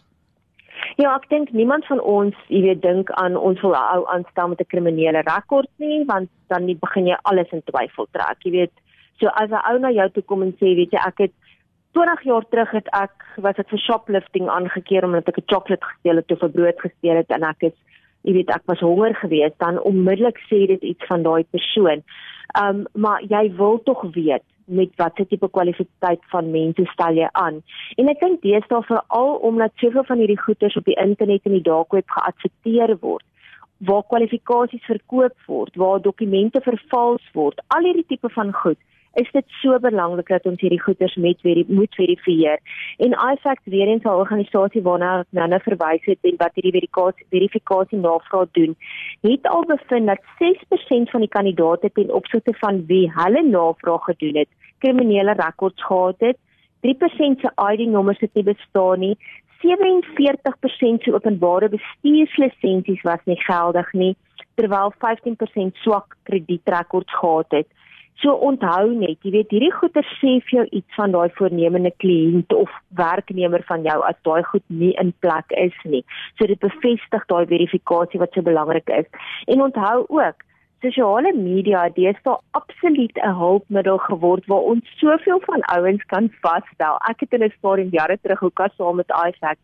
Ja, 0.96 1.14
ek 1.14 1.28
dink 1.28 1.50
niemand 1.50 1.86
van 1.86 2.00
ons, 2.00 2.34
jy 2.48 2.60
weet, 2.62 2.82
dink 2.82 3.10
aan 3.10 3.36
ons 3.36 3.60
wil 3.60 3.74
'n 3.74 3.88
ou 3.94 4.06
aanstel 4.06 4.48
met 4.48 4.60
'n 4.60 4.72
kriminele 4.72 5.20
rekord 5.20 5.68
nie, 5.76 6.04
want 6.04 6.28
dan 6.48 6.66
begin 6.66 7.06
jy 7.06 7.16
alles 7.22 7.50
in 7.50 7.62
twyfel 7.64 8.06
trek. 8.10 8.38
Jy 8.44 8.50
weet, 8.50 8.72
so 9.18 9.26
as 9.26 9.50
'n 9.50 9.64
ou 9.70 9.78
na 9.78 9.90
jou 9.90 10.10
toe 10.10 10.22
kom 10.22 10.42
en 10.42 10.52
sê, 10.52 10.74
weet 10.74 10.90
jy, 10.92 10.98
ek 10.98 11.18
het 11.18 11.32
20 11.94 12.22
jaar 12.22 12.44
terug 12.50 12.70
het 12.70 12.88
ek 12.98 13.24
was 13.36 13.56
dit 13.56 13.68
vir 13.70 13.80
shoplifting 13.86 14.48
aangekeer 14.50 15.04
omdat 15.06 15.28
ek 15.28 15.38
'n 15.38 15.50
chocolate 15.52 15.86
gesteel 15.90 16.16
het 16.16 16.30
of 16.32 16.42
'n 16.42 16.52
brood 16.56 16.78
gesteel 16.80 17.16
het 17.16 17.30
en 17.30 17.42
ek 17.42 17.62
is 17.70 17.76
jy 18.24 18.34
weet 18.38 18.50
ek 18.54 18.64
was 18.70 18.82
honger 18.84 19.14
geweest 19.20 19.58
dan 19.62 19.80
onmiddellik 19.90 20.40
sê 20.48 20.64
dit 20.70 20.82
iets 20.94 21.06
van 21.10 21.22
daai 21.26 21.44
persoon. 21.56 22.02
Um 22.60 22.84
maar 22.92 23.22
jy 23.28 23.44
wil 23.58 23.80
tog 23.84 24.02
weet 24.16 24.44
met 24.64 24.96
watter 24.96 25.26
tipe 25.28 25.48
kwalifikasie 25.52 26.30
van 26.32 26.50
mense 26.50 26.86
stel 26.92 27.20
jy 27.20 27.28
aan. 27.32 27.60
En 28.00 28.08
ek 28.08 28.22
dink 28.24 28.40
deesdae 28.42 28.80
veral 28.88 29.36
omdat 29.50 29.76
soveel 29.82 30.06
van 30.08 30.22
hierdie 30.22 30.40
goederes 30.40 30.76
op 30.80 30.88
die 30.88 31.00
internet 31.00 31.44
en 31.44 31.56
die 31.58 31.68
dark 31.68 31.92
web 31.92 32.08
geadverteer 32.16 32.96
word 33.00 33.24
waar 33.84 34.04
kwalifikasies 34.08 34.84
verkoop 34.86 35.34
word, 35.46 35.74
waar 35.76 36.00
dokumente 36.00 36.60
vervals 36.64 37.24
word, 37.34 37.58
al 37.74 37.84
hierdie 37.84 38.06
tipe 38.08 38.30
van 38.32 38.52
goed 38.62 38.78
is 39.14 39.30
dit 39.32 39.44
so 39.60 39.78
belangrik 39.78 40.28
dat 40.28 40.46
ons 40.46 40.60
hierdie 40.60 40.80
goeders 40.82 41.14
met 41.14 41.40
veri 41.40 41.64
moet 41.68 41.94
verifieer. 41.94 42.58
En 42.96 43.16
iFact 43.32 43.64
weer 43.64 43.86
eens 43.86 44.04
'n 44.04 44.08
organisasie 44.22 44.82
waarna 44.82 45.20
ek 45.20 45.26
nou 45.30 45.48
nou 45.48 45.60
verwys 45.60 46.04
het 46.04 46.18
en 46.22 46.36
wat 46.36 46.54
hierdie 46.54 46.72
verifikasie 46.72 47.26
verifikasie 47.30 47.98
navraag 47.98 48.48
doen, 48.52 48.76
het 49.20 49.48
al 49.48 49.64
bevind 49.66 50.06
dat 50.06 50.20
6% 50.38 51.10
van 51.10 51.20
die 51.20 51.34
kandidaate 51.36 51.90
ten 51.92 52.14
opsigte 52.14 52.54
van 52.54 52.86
wie 52.86 53.12
hulle 53.14 53.42
navraag 53.42 54.04
gedoen 54.04 54.36
het, 54.36 54.48
kriminele 54.78 55.32
rekords 55.32 55.84
gehad 55.84 56.16
het. 56.18 56.36
3% 56.80 57.40
se 57.40 57.50
ID-nommers 57.72 58.20
het 58.20 58.34
nie 58.34 58.44
bestaan 58.44 58.98
nie. 58.98 59.16
47% 59.64 61.02
se 61.02 61.14
openbare 61.14 61.68
bestuurslisensies 61.68 63.02
was 63.02 63.24
nie 63.24 63.40
geldig 63.40 63.92
nie 63.92 64.16
terwyl 64.54 64.92
15% 65.02 65.80
swak 65.82 66.16
kredietrekords 66.22 67.14
gehad 67.18 67.46
het. 67.48 67.66
So 68.22 68.32
onthou 68.46 68.92
net, 68.94 69.18
jy 69.26 69.32
weet 69.34 69.50
hierdie 69.50 69.72
goeie 69.74 70.02
sê 70.20 70.36
vir 70.46 70.56
jou 70.58 70.64
iets 70.78 70.98
van 70.98 71.14
daai 71.16 71.34
voornemende 71.38 71.90
kliënt 72.02 72.54
of 72.54 72.70
werknemer 73.00 73.64
van 73.68 73.82
jou 73.82 73.98
as 74.06 74.18
daai 74.28 74.42
goed 74.50 74.64
nie 74.68 74.92
in 75.02 75.12
plek 75.24 75.50
is 75.58 75.76
nie. 75.84 76.04
So 76.38 76.46
dit 76.46 76.60
bevestig 76.62 77.26
daai 77.32 77.44
verifikasie 77.50 78.22
wat 78.22 78.34
so 78.34 78.46
belangrik 78.46 78.88
is. 78.88 79.08
En 79.50 79.64
onthou 79.66 80.06
ook, 80.08 80.46
sosiale 80.84 81.32
media 81.34 81.84
het 81.88 81.96
deesdae 81.98 82.38
absoluut 82.60 83.18
'n 83.18 83.36
hulpmiddel 83.42 83.98
geword 83.98 84.46
waar 84.46 84.70
ons 84.72 84.96
soveel 85.02 85.40
van 85.50 85.62
ouens 85.76 86.02
kan 86.12 86.30
vasstel. 86.40 86.96
Ek 87.10 87.20
het 87.20 87.32
in 87.32 87.44
'n 87.44 87.54
stadium 87.58 87.90
jare 87.90 88.18
terug 88.22 88.42
ook 88.42 88.60
as 88.60 88.76
saam 88.76 88.96
met 88.96 89.10
iFact 89.10 89.60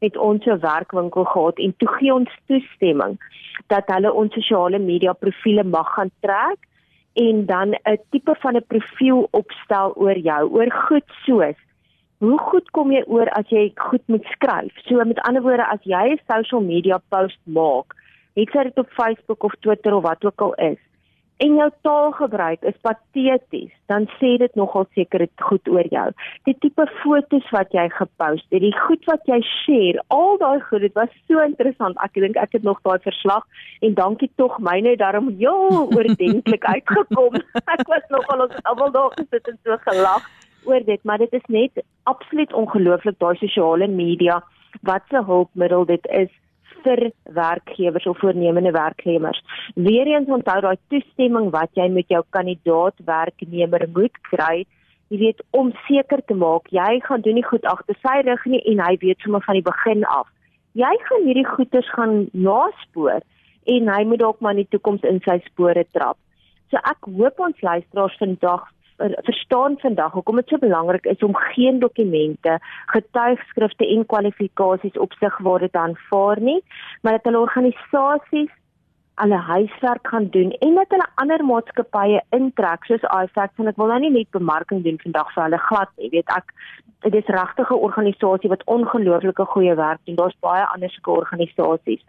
het 0.00 0.16
ons 0.16 0.44
'n 0.44 0.60
werkwinkel 0.60 1.24
gehad 1.24 1.58
en 1.58 1.74
toe 1.76 1.88
gee 1.88 2.12
ons 2.14 2.30
toestemming 2.46 3.14
dat 3.66 3.84
hulle 3.86 4.12
ons 4.12 4.34
sosiale 4.34 4.78
media 4.78 5.12
profile 5.12 5.64
mag 5.64 5.88
gaan 5.94 6.10
trek 6.20 6.58
en 7.14 7.46
dan 7.46 7.74
'n 7.84 7.98
tipe 8.10 8.34
van 8.40 8.56
'n 8.56 8.66
profiel 8.66 9.28
opstel 9.30 9.92
oor 9.96 10.18
jou, 10.18 10.50
oor 10.50 10.70
goed 10.70 11.08
soos 11.24 11.56
hoe 12.22 12.38
goed 12.38 12.70
kom 12.70 12.92
jy 12.94 13.02
oor 13.10 13.26
as 13.34 13.48
jy 13.50 13.72
goed 13.88 14.02
moet 14.06 14.26
skryf. 14.30 14.72
So 14.86 15.02
met 15.04 15.20
ander 15.26 15.42
woorde 15.42 15.66
as 15.66 15.82
jy 15.82 16.14
'n 16.14 16.20
social 16.30 16.62
media 16.62 17.00
post 17.10 17.40
maak, 17.44 17.94
het 18.38 18.48
sy 18.52 18.62
dit 18.62 18.78
op 18.78 18.88
Facebook 18.98 19.42
of 19.42 19.54
Twitter 19.60 19.94
of 19.94 20.02
wat 20.02 20.24
ook 20.24 20.40
al 20.40 20.54
is, 20.54 20.78
en 21.42 21.56
jou 21.58 21.68
taalgebruik 21.86 22.62
is 22.70 22.76
pateties, 22.86 23.70
dan 23.90 24.06
sê 24.18 24.36
dit 24.38 24.54
nogal 24.58 24.86
seker 24.94 25.24
goed 25.42 25.70
oor 25.74 25.88
jou. 25.90 26.04
Die 26.46 26.54
tipe 26.62 26.86
fotos 27.00 27.48
wat 27.54 27.74
jy 27.74 27.88
gepost 27.96 28.46
het, 28.54 28.62
die 28.62 28.74
goed 28.84 29.02
wat 29.10 29.26
jy 29.30 29.40
share, 29.48 30.04
al 30.14 30.38
daai 30.42 30.62
goed, 30.68 30.84
dit 30.86 30.94
was 30.98 31.10
so 31.26 31.42
interessant. 31.42 31.98
Ek 32.06 32.14
dink 32.24 32.38
ek 32.38 32.54
het 32.58 32.66
nog 32.68 32.78
daai 32.86 33.00
verslag 33.02 33.46
en 33.82 33.98
dankie 33.98 34.30
tog 34.38 34.60
myne 34.62 34.94
daarom 35.00 35.32
heel 35.40 35.88
oordentlik 35.88 36.68
uitgekom. 36.74 37.40
Ek 37.64 37.84
was 37.90 38.06
nogal 38.14 38.46
ons 38.46 38.62
almal 38.62 38.94
daar 38.94 39.10
gesit 39.18 39.50
en 39.50 39.58
so 39.66 39.78
gelag 39.88 40.30
oor 40.70 40.84
dit, 40.86 41.02
maar 41.02 41.18
dit 41.18 41.32
is 41.34 41.48
net 41.50 41.82
absoluut 42.06 42.52
ongelooflik 42.54 43.18
daai 43.18 43.34
sosiale 43.40 43.90
media 43.90 44.38
wat 44.86 45.02
se 45.10 45.18
hulpmiddel 45.26 45.88
dit 45.90 46.06
is 46.22 46.30
vir 46.84 47.10
werkgewers 47.34 48.06
of 48.06 48.18
voornemende 48.18 48.72
werknemers. 48.74 49.40
Weereens 49.74 50.28
onthou 50.28 50.60
daai 50.60 50.78
toestemming 50.92 51.50
wat 51.54 51.70
jy 51.78 51.88
met 51.88 52.08
jou 52.08 52.22
kandidaat 52.30 52.98
werknemer 53.06 53.86
moet 53.94 54.22
kry, 54.30 54.64
jy 55.12 55.18
weet 55.20 55.42
om 55.50 55.72
seker 55.86 56.22
te 56.26 56.34
maak 56.34 56.70
jy 56.72 57.00
gaan 57.04 57.20
doen 57.24 57.36
nie 57.36 57.46
goed 57.46 57.64
agter 57.68 57.98
sy 58.00 58.20
rug 58.26 58.44
nie 58.48 58.62
en 58.72 58.80
hy 58.80 58.96
weet 59.00 59.20
sommer 59.20 59.44
van 59.44 59.58
die 59.58 59.66
begin 59.66 60.06
af. 60.08 60.28
Jy 60.72 60.92
gaan 61.08 61.26
hierdie 61.26 61.48
goeters 61.48 61.88
gaan 61.92 62.28
naspoor 62.32 63.20
en 63.68 63.90
hy 63.92 64.04
moet 64.08 64.22
dalk 64.22 64.40
maar 64.40 64.56
in 64.56 64.64
die 64.64 64.72
toekoms 64.72 65.04
in 65.08 65.20
sy 65.26 65.38
spore 65.44 65.84
trap. 65.92 66.16
So 66.72 66.80
ek 66.88 67.10
hoop 67.18 67.42
ons 67.44 67.60
luisteraars 67.60 68.16
vandag 68.22 68.64
verstaan 69.10 69.78
vandag 69.78 70.12
hoekom 70.12 70.36
dit 70.36 70.48
so 70.48 70.58
belangrik 70.58 71.04
is 71.04 71.18
om 71.18 71.36
geen 71.36 71.78
dokumente, 71.78 72.58
getuigskrifte 72.86 73.86
en 73.88 74.06
kwalifikasies 74.06 74.98
op 74.98 75.12
sig 75.12 75.38
waar 75.38 75.58
dit 75.58 75.74
aanvaar 75.74 76.40
nie, 76.40 76.64
maar 77.00 77.12
dat 77.12 77.24
hulle 77.24 77.38
organisasies 77.38 78.50
hulle 79.20 79.36
huiswerk 79.36 80.08
gaan 80.08 80.28
doen 80.30 80.50
en 80.50 80.74
dat 80.74 80.94
hulle 80.94 81.08
ander 81.14 81.44
maatskappye 81.44 82.22
intrek 82.30 82.84
soos 82.88 83.04
iFax 83.08 83.60
en 83.60 83.70
ek 83.72 83.80
wil 83.80 83.92
nou 83.92 83.98
nie 84.04 84.12
net 84.14 84.30
bemarking 84.36 84.82
doen 84.84 85.00
vandag 85.02 85.32
vir 85.34 85.44
hulle 85.44 85.60
glad 85.68 85.90
nie 85.98 86.12
weet 86.14 86.32
ek. 86.36 86.54
Dit 87.06 87.14
is 87.20 87.32
regtig 87.36 87.70
'n 87.70 87.84
organisasie 87.88 88.52
wat 88.52 88.64
ongelooflike 88.76 89.44
goeie 89.54 89.74
werk 89.74 90.00
doen. 90.04 90.16
Daar's 90.16 90.38
baie 90.40 90.64
ander 90.66 90.90
sulke 90.90 91.10
organisasies. 91.10 92.02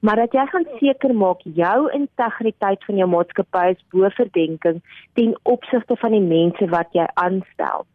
Maar 0.00 0.16
dat 0.16 0.32
jy 0.32 0.46
gaan 0.46 0.66
seker 0.78 1.14
maak 1.14 1.40
jou 1.42 1.90
integriteit 1.90 2.84
van 2.84 2.96
jou 2.96 3.08
maatskappy 3.08 3.64
is 3.74 3.84
bo 3.90 4.08
verdenking 4.08 4.82
ten 5.14 5.38
opsigte 5.42 5.96
van 5.96 6.10
die 6.10 6.26
mense 6.34 6.68
wat 6.68 6.88
jy 6.92 7.06
aanstel 7.14 7.86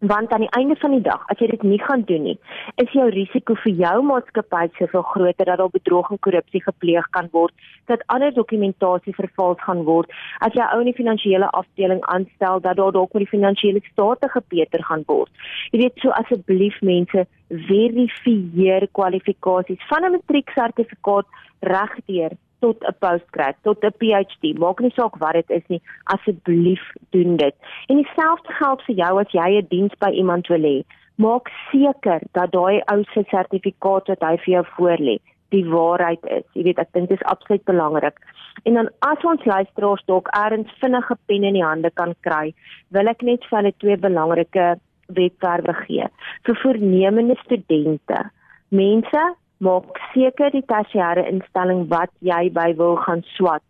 want 0.00 0.32
aan 0.32 0.40
die 0.40 0.54
einde 0.56 0.76
van 0.80 0.90
die 0.96 1.02
dag 1.04 1.24
as 1.28 1.38
jy 1.38 1.50
dit 1.50 1.62
nie 1.62 1.80
gaan 1.82 2.02
doen 2.08 2.22
nie 2.24 2.38
is 2.82 2.92
jou 2.96 3.08
risiko 3.12 3.54
vir 3.64 3.74
jou 3.82 3.96
maatskappy 4.10 4.62
soveel 4.78 5.04
groter 5.12 5.50
dat 5.50 5.60
daar 5.60 5.74
bedrog 5.74 6.10
en 6.10 6.22
korrupsie 6.26 6.62
gepleeg 6.64 7.08
kan 7.16 7.28
word 7.32 7.52
dat 7.92 8.04
ander 8.06 8.32
dokumentasie 8.34 9.14
vervals 9.18 9.60
gaan 9.66 9.84
word 9.84 10.10
as 10.46 10.56
jy 10.56 10.64
ou 10.72 10.80
in 10.80 10.90
die 10.90 10.96
finansiële 10.96 11.50
afdeling 11.60 12.00
aanstel 12.14 12.64
dat 12.64 12.80
daar 12.80 12.96
dalk 12.96 13.12
met 13.12 13.26
die 13.26 13.34
finansiële 13.34 13.82
state 13.90 14.28
gepeter 14.32 14.84
gaan 14.88 15.04
word. 15.06 15.30
Jy 15.72 15.82
weet 15.84 16.02
so 16.02 16.14
asseblief 16.16 16.80
mense 16.92 17.26
verifieer 17.70 18.88
kwalifikasies 18.98 19.88
van 19.92 20.06
'n 20.06 20.16
matrieksertifikaat 20.16 21.26
regdeur 21.60 22.38
tot 22.60 22.84
'n 22.84 22.96
postgrad, 22.98 23.56
tot 23.62 23.84
'n 23.84 23.94
PhD. 24.00 24.58
Maak 24.58 24.80
nie 24.80 24.92
saak 24.94 25.16
wat 25.16 25.32
dit 25.32 25.50
is 25.50 25.66
nie, 25.66 25.82
asseblief 26.04 26.84
doen 27.10 27.36
dit. 27.36 27.54
En 27.86 27.96
dieselfde 27.96 28.52
geld 28.52 28.82
vir 28.82 28.94
jou 28.94 29.20
as 29.20 29.32
jy 29.32 29.48
'n 29.58 29.66
diens 29.68 29.94
by 29.98 30.10
iemand 30.10 30.46
wil 30.46 30.62
hê. 30.62 30.84
Maak 31.14 31.50
seker 31.72 32.20
dat 32.32 32.52
daai 32.52 32.82
ou 32.92 33.04
se 33.12 33.22
sertifikaat 33.28 34.06
wat 34.08 34.20
hy 34.20 34.36
vir 34.36 34.52
jou 34.54 34.64
voorlê, 34.76 35.18
die 35.48 35.64
waarheid 35.64 36.24
is. 36.24 36.44
Jy 36.54 36.62
weet, 36.62 36.78
ek 36.78 36.92
dink 36.92 37.08
dit 37.08 37.20
is 37.20 37.26
absoluut 37.26 37.64
belangrik. 37.64 38.16
En 38.64 38.74
dan 38.74 38.88
as 38.98 39.24
ons 39.24 39.44
luisteraars 39.44 40.04
dalk 40.06 40.28
erns 40.28 40.70
vinnige 40.80 41.16
pen 41.26 41.44
in 41.44 41.54
die 41.54 41.64
hande 41.64 41.90
kan 41.90 42.14
kry, 42.20 42.54
wil 42.88 43.08
ek 43.08 43.22
net 43.22 43.44
vir 43.44 43.58
hulle 43.58 43.72
twee 43.78 43.96
belangrike 43.96 44.80
webwerwe 45.06 45.74
gee 45.84 46.06
vir 46.46 46.58
voornemende 46.62 47.36
studente. 47.44 48.30
Mense 48.68 49.22
maak 49.60 49.98
seker 50.14 50.50
die 50.54 50.64
tersiêre 50.72 51.26
instelling 51.28 51.88
wat 51.92 52.12
jy 52.24 52.48
by 52.56 52.70
wil 52.78 52.96
gaan 53.04 53.22
swat 53.36 53.62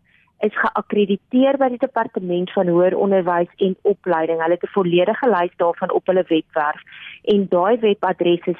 is 0.45 0.55
geakkrediteer 0.57 1.57
by 1.61 1.67
die 1.73 1.81
departement 1.81 2.51
van 2.55 2.69
hoër 2.73 2.95
onderwys 2.97 3.51
en 3.65 3.75
opleiding. 3.91 4.39
Hulle 4.41 4.57
het 4.57 4.63
'n 4.67 4.75
volledige 4.77 5.27
lys 5.29 5.53
daarvan 5.63 5.91
op 5.97 6.05
hulle 6.07 6.25
webwerf 6.29 6.81
en 7.33 7.47
daai 7.49 7.75
webadres 7.79 8.45
is 8.53 8.59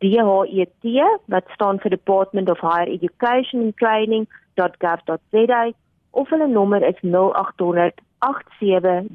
www.dhet 0.00 1.20
wat 1.34 1.46
staan 1.54 1.78
vir 1.78 1.90
Department 1.90 2.50
of 2.50 2.60
Higher 2.60 2.88
Education 2.88 3.60
and 3.62 3.76
Training.gov.za 3.76 5.72
of 6.10 6.28
hulle 6.28 6.46
nommer 6.46 6.82
is 6.82 6.98
0800 7.02 8.00
0800 8.20 9.08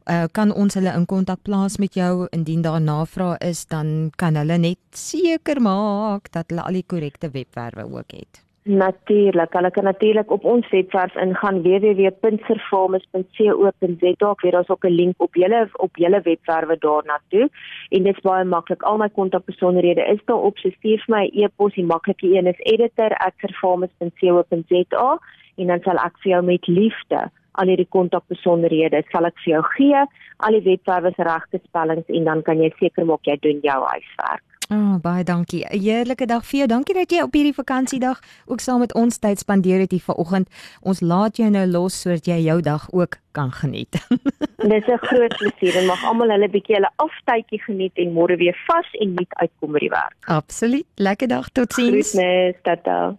Uh, 0.09 0.25
kan 0.33 0.53
ons 0.53 0.75
hulle 0.75 0.95
in 0.95 1.07
kontak 1.07 1.43
plaas 1.43 1.77
met 1.77 1.95
jou 1.95 2.27
indien 2.33 2.63
daar 2.63 2.81
navraag 2.81 3.39
is, 3.39 3.67
dan 3.67 4.11
kan 4.17 4.37
hulle 4.37 4.59
net 4.59 4.79
seker 4.93 5.61
maak 5.61 6.33
dat 6.33 6.49
hulle 6.49 6.63
al 6.63 6.73
die 6.73 6.87
korrekte 6.87 7.31
webwerwe 7.31 7.85
ook 7.85 8.11
het. 8.13 8.46
Natuurlik, 8.67 9.55
hulle 9.55 9.71
kan 9.71 9.85
natuurlik 9.85 10.31
op 10.31 10.45
ons 10.45 10.71
webwerf 10.71 11.17
ingaan 11.23 11.63
www.servamus.co.za. 11.63 14.31
Ek 14.31 14.41
weet 14.43 14.53
daar's 14.53 14.69
ook 14.69 14.85
'n 14.85 14.91
link 14.91 15.23
op 15.23 15.35
julle 15.35 15.69
op 15.77 15.97
julle 15.97 16.21
webwerwe 16.21 16.79
daarna 16.79 17.21
toe. 17.29 17.51
En 17.89 18.03
dit 18.03 18.17
is 18.17 18.23
baie 18.23 18.45
maklik. 18.45 18.83
Al 18.83 18.97
my 18.97 19.09
kontakbesonderhede 19.09 20.05
is 20.05 20.25
daar 20.25 20.43
op. 20.43 20.59
So 20.59 20.71
stuur 20.71 21.03
vir 21.07 21.17
my 21.17 21.27
'n 21.27 21.31
e-pos. 21.43 21.75
Die 21.75 21.85
maklike 21.85 22.27
een 22.27 22.47
is 22.47 22.59
editor@servamus.co.za 22.59 25.19
en 25.57 25.67
dan 25.67 25.81
sal 25.83 25.97
ek 25.97 26.19
vir 26.19 26.33
jou 26.33 26.43
met 26.43 26.67
liefde 26.67 27.31
al 27.53 27.67
hierdie 27.67 27.89
kontakbesonderhede 27.91 29.03
sal 29.13 29.25
ek 29.27 29.39
vir 29.45 29.53
jou 29.53 29.63
gee. 29.77 30.05
Al 30.37 30.51
die 30.51 30.71
webwerwe 30.71 31.13
se 31.17 31.23
regte 31.23 31.59
spellings 31.65 32.09
en 32.09 32.25
dan 32.25 32.43
kan 32.43 32.59
jy 32.59 32.73
seker 32.79 33.07
maak 33.07 33.23
jy 33.23 33.37
doen 33.41 33.59
jou 33.63 33.85
huiswerk. 33.85 34.56
Oh, 34.71 34.97
baie 35.01 35.25
dankie. 35.25 35.65
'n 35.65 35.79
Heerlike 35.81 36.27
dag 36.27 36.45
vir 36.47 36.59
jou. 36.59 36.69
Dankie 36.69 36.95
dat 36.95 37.11
jy 37.11 37.23
op 37.23 37.33
hierdie 37.33 37.55
vakansiedag 37.55 38.21
ook 38.47 38.61
saam 38.61 38.81
met 38.81 38.95
ons 38.95 39.19
tyd 39.19 39.39
spandeer 39.39 39.79
het 39.79 39.91
hier 39.91 40.03
vanoggend. 40.03 40.49
Ons 40.81 41.01
laat 41.01 41.37
jou 41.37 41.51
nou 41.51 41.67
los 41.67 42.01
sodat 42.01 42.27
jy 42.27 42.39
jou 42.43 42.61
dag 42.61 42.89
ook 42.93 43.19
kan 43.33 43.53
geniet. 43.53 44.07
Dit 44.57 44.73
is 44.73 44.87
'n 44.87 44.99
groot 44.99 45.37
plesier 45.37 45.77
en 45.77 45.87
mag 45.87 46.05
almal 46.05 46.29
hulle 46.29 46.49
bietjie 46.49 46.75
hulle 46.75 46.91
aftydjie 46.97 47.63
geniet 47.63 47.93
en 47.95 48.13
môre 48.13 48.37
weer 48.37 48.57
vas 48.67 48.89
en 49.01 49.15
nuut 49.15 49.33
uitkom 49.35 49.73
by 49.73 49.79
die 49.79 49.91
werk. 49.91 50.17
Absoluut. 50.27 50.87
Lekker 50.95 51.29
dag. 51.29 51.49
Totsiens. 51.49 52.11
Groetnis. 52.11 52.57
Tata. 52.63 53.17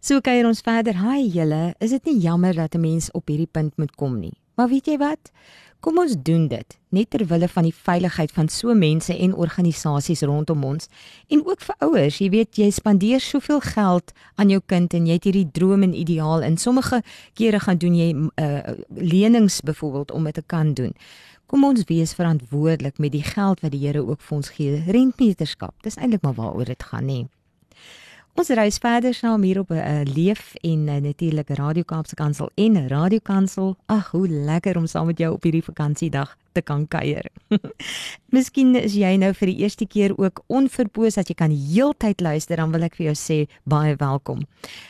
So 0.00 0.20
kyk 0.20 0.44
ons 0.44 0.60
verder. 0.60 0.94
Haai 0.94 1.28
julle. 1.28 1.74
Is 1.78 1.90
dit 1.90 2.04
nie 2.04 2.18
jammer 2.18 2.54
dat 2.54 2.74
'n 2.74 2.80
mens 2.80 3.10
op 3.10 3.28
hierdie 3.28 3.50
punt 3.50 3.76
moet 3.76 3.94
kom 3.94 4.18
nie? 4.18 4.34
Maar 4.56 4.68
weet 4.68 4.86
jy 4.86 4.96
wat? 4.98 5.30
Kom 5.80 5.96
ons 5.96 6.12
doen 6.12 6.42
dit 6.48 6.76
net 6.92 7.08
ter 7.10 7.22
wille 7.30 7.48
van 7.48 7.64
die 7.64 7.74
veiligheid 7.74 8.32
van 8.36 8.50
so 8.52 8.74
mense 8.76 9.14
en 9.14 9.32
organisasies 9.32 10.20
rondom 10.28 10.64
ons 10.66 10.90
en 11.32 11.40
ook 11.46 11.62
vir 11.64 11.76
ouers. 11.86 12.18
Jy 12.20 12.28
weet 12.34 12.60
jy 12.60 12.68
spandeer 12.74 13.22
soveel 13.24 13.62
geld 13.64 14.12
aan 14.36 14.52
jou 14.52 14.60
kind 14.66 14.92
en 14.98 15.06
jy 15.08 15.16
het 15.16 15.28
hierdie 15.30 15.46
droom 15.56 15.86
en 15.86 15.96
ideaal 15.96 16.44
en 16.44 16.58
sommige 16.60 17.00
kere 17.38 17.62
gaan 17.64 17.80
doen 17.80 17.96
jy 17.96 18.10
uh, 18.12 18.76
lenings 18.92 19.60
byvoorbeeld 19.64 20.12
om 20.12 20.28
dit 20.28 20.36
te 20.36 20.44
kan 20.46 20.74
doen. 20.74 20.92
Kom 21.48 21.64
ons 21.64 21.88
wees 21.88 22.12
verantwoordelik 22.14 22.98
met 22.98 23.16
die 23.16 23.24
geld 23.24 23.64
wat 23.64 23.72
die 23.72 23.80
Here 23.86 24.04
ook 24.04 24.20
vir 24.20 24.36
ons 24.36 24.52
gee. 24.54 24.82
Rentmeterskap. 24.86 25.74
Dis 25.82 25.96
eintlik 25.96 26.22
maar 26.22 26.36
waaroor 26.36 26.68
dit 26.68 26.88
gaan, 26.92 27.08
nê. 27.08 27.24
Ons 28.38 28.48
reis 28.54 28.78
verder 28.78 29.14
saam 29.14 29.42
hier 29.42 29.58
op 29.58 29.70
'n 29.70 29.74
uh, 29.74 30.02
leef 30.14 30.54
en 30.62 30.86
uh, 30.88 30.96
natuurlik 30.96 31.48
Radio 31.48 31.82
Kaapse 31.82 32.14
Kansel 32.14 32.50
en 32.54 32.88
Radio 32.88 33.18
Kansel. 33.22 33.76
Ag, 33.86 34.10
hoe 34.10 34.28
lekker 34.28 34.76
om 34.76 34.86
saam 34.86 35.06
met 35.06 35.18
jou 35.18 35.32
op 35.32 35.42
hierdie 35.42 35.64
vakansiedag 35.64 36.36
te 36.52 36.62
kan 36.62 36.88
kuier. 36.88 37.26
Miskien 38.34 38.74
is 38.74 38.94
jy 38.94 39.16
nou 39.16 39.32
vir 39.34 39.46
die 39.46 39.56
eerste 39.56 39.86
keer 39.86 40.14
ook 40.18 40.42
onverpoos 40.46 41.14
dat 41.14 41.28
jy 41.28 41.34
kan 41.34 41.50
heeltyd 41.50 42.20
luister, 42.20 42.56
dan 42.56 42.70
wil 42.70 42.82
ek 42.82 42.94
vir 42.94 43.10
jou 43.10 43.16
sê 43.18 43.38
baie 43.64 43.96
welkom. 43.96 44.46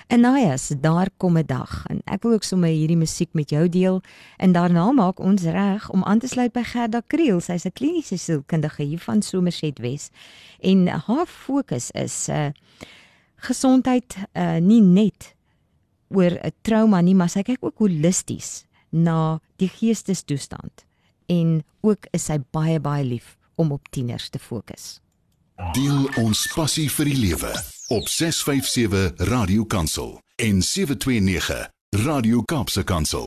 Anayas, 0.09 0.68
daar 0.81 1.09
kom 1.16 1.38
'n 1.38 1.46
dag 1.46 1.85
en 1.88 2.03
ek 2.05 2.22
wil 2.22 2.33
ook 2.33 2.44
sommer 2.44 2.68
hierdie 2.68 3.00
musiek 3.00 3.33
met 3.33 3.50
jou 3.50 3.68
deel 3.68 4.03
en 4.37 4.53
daarna 4.53 4.92
maak 4.92 5.18
ons 5.18 5.42
reg 5.42 5.90
om 5.90 6.05
aan 6.05 6.18
te 6.18 6.29
sluit 6.29 6.53
by 6.53 6.62
Gerda 6.62 7.03
Kriel. 7.07 7.40
Sy's 7.40 7.64
'n 7.64 7.72
kliniese 7.72 8.18
sielkundige 8.18 8.83
hier 8.83 9.00
van 9.00 9.22
Somerset 9.22 9.79
Wes 9.79 10.11
en 10.61 10.87
haar 10.87 11.26
fokus 11.26 11.90
is 11.90 12.29
'n 12.29 12.33
uh, 12.33 12.50
gesondheid 13.46 14.16
uh 14.35 14.59
nie 14.61 14.81
net 14.81 15.35
oor 16.11 16.31
'n 16.31 16.53
trauma 16.62 17.00
nie, 17.00 17.14
maar 17.14 17.31
sy 17.31 17.42
kyk 17.42 17.62
ook 17.62 17.79
holisties 17.79 18.64
na 18.90 19.40
die 19.57 19.68
geestestoestand 19.68 20.85
en 21.26 21.62
ook 21.81 22.07
is 22.12 22.24
sy 22.24 22.38
baie 22.50 22.81
baie 22.81 23.05
lief 23.05 23.37
om 23.55 23.72
op 23.72 23.88
tieners 23.90 24.29
te 24.29 24.38
fokus. 24.38 25.00
Deel 25.76 26.09
ons 26.16 26.46
passie 26.55 26.88
vir 26.90 27.05
die 27.05 27.20
lewe 27.20 27.53
op 27.92 28.09
657 28.09 29.26
Radio 29.29 29.64
Kansel 29.64 30.20
en 30.37 30.62
729 30.62 31.68
Radio 32.07 32.42
Kaapse 32.42 32.85
Kansel. 32.85 33.26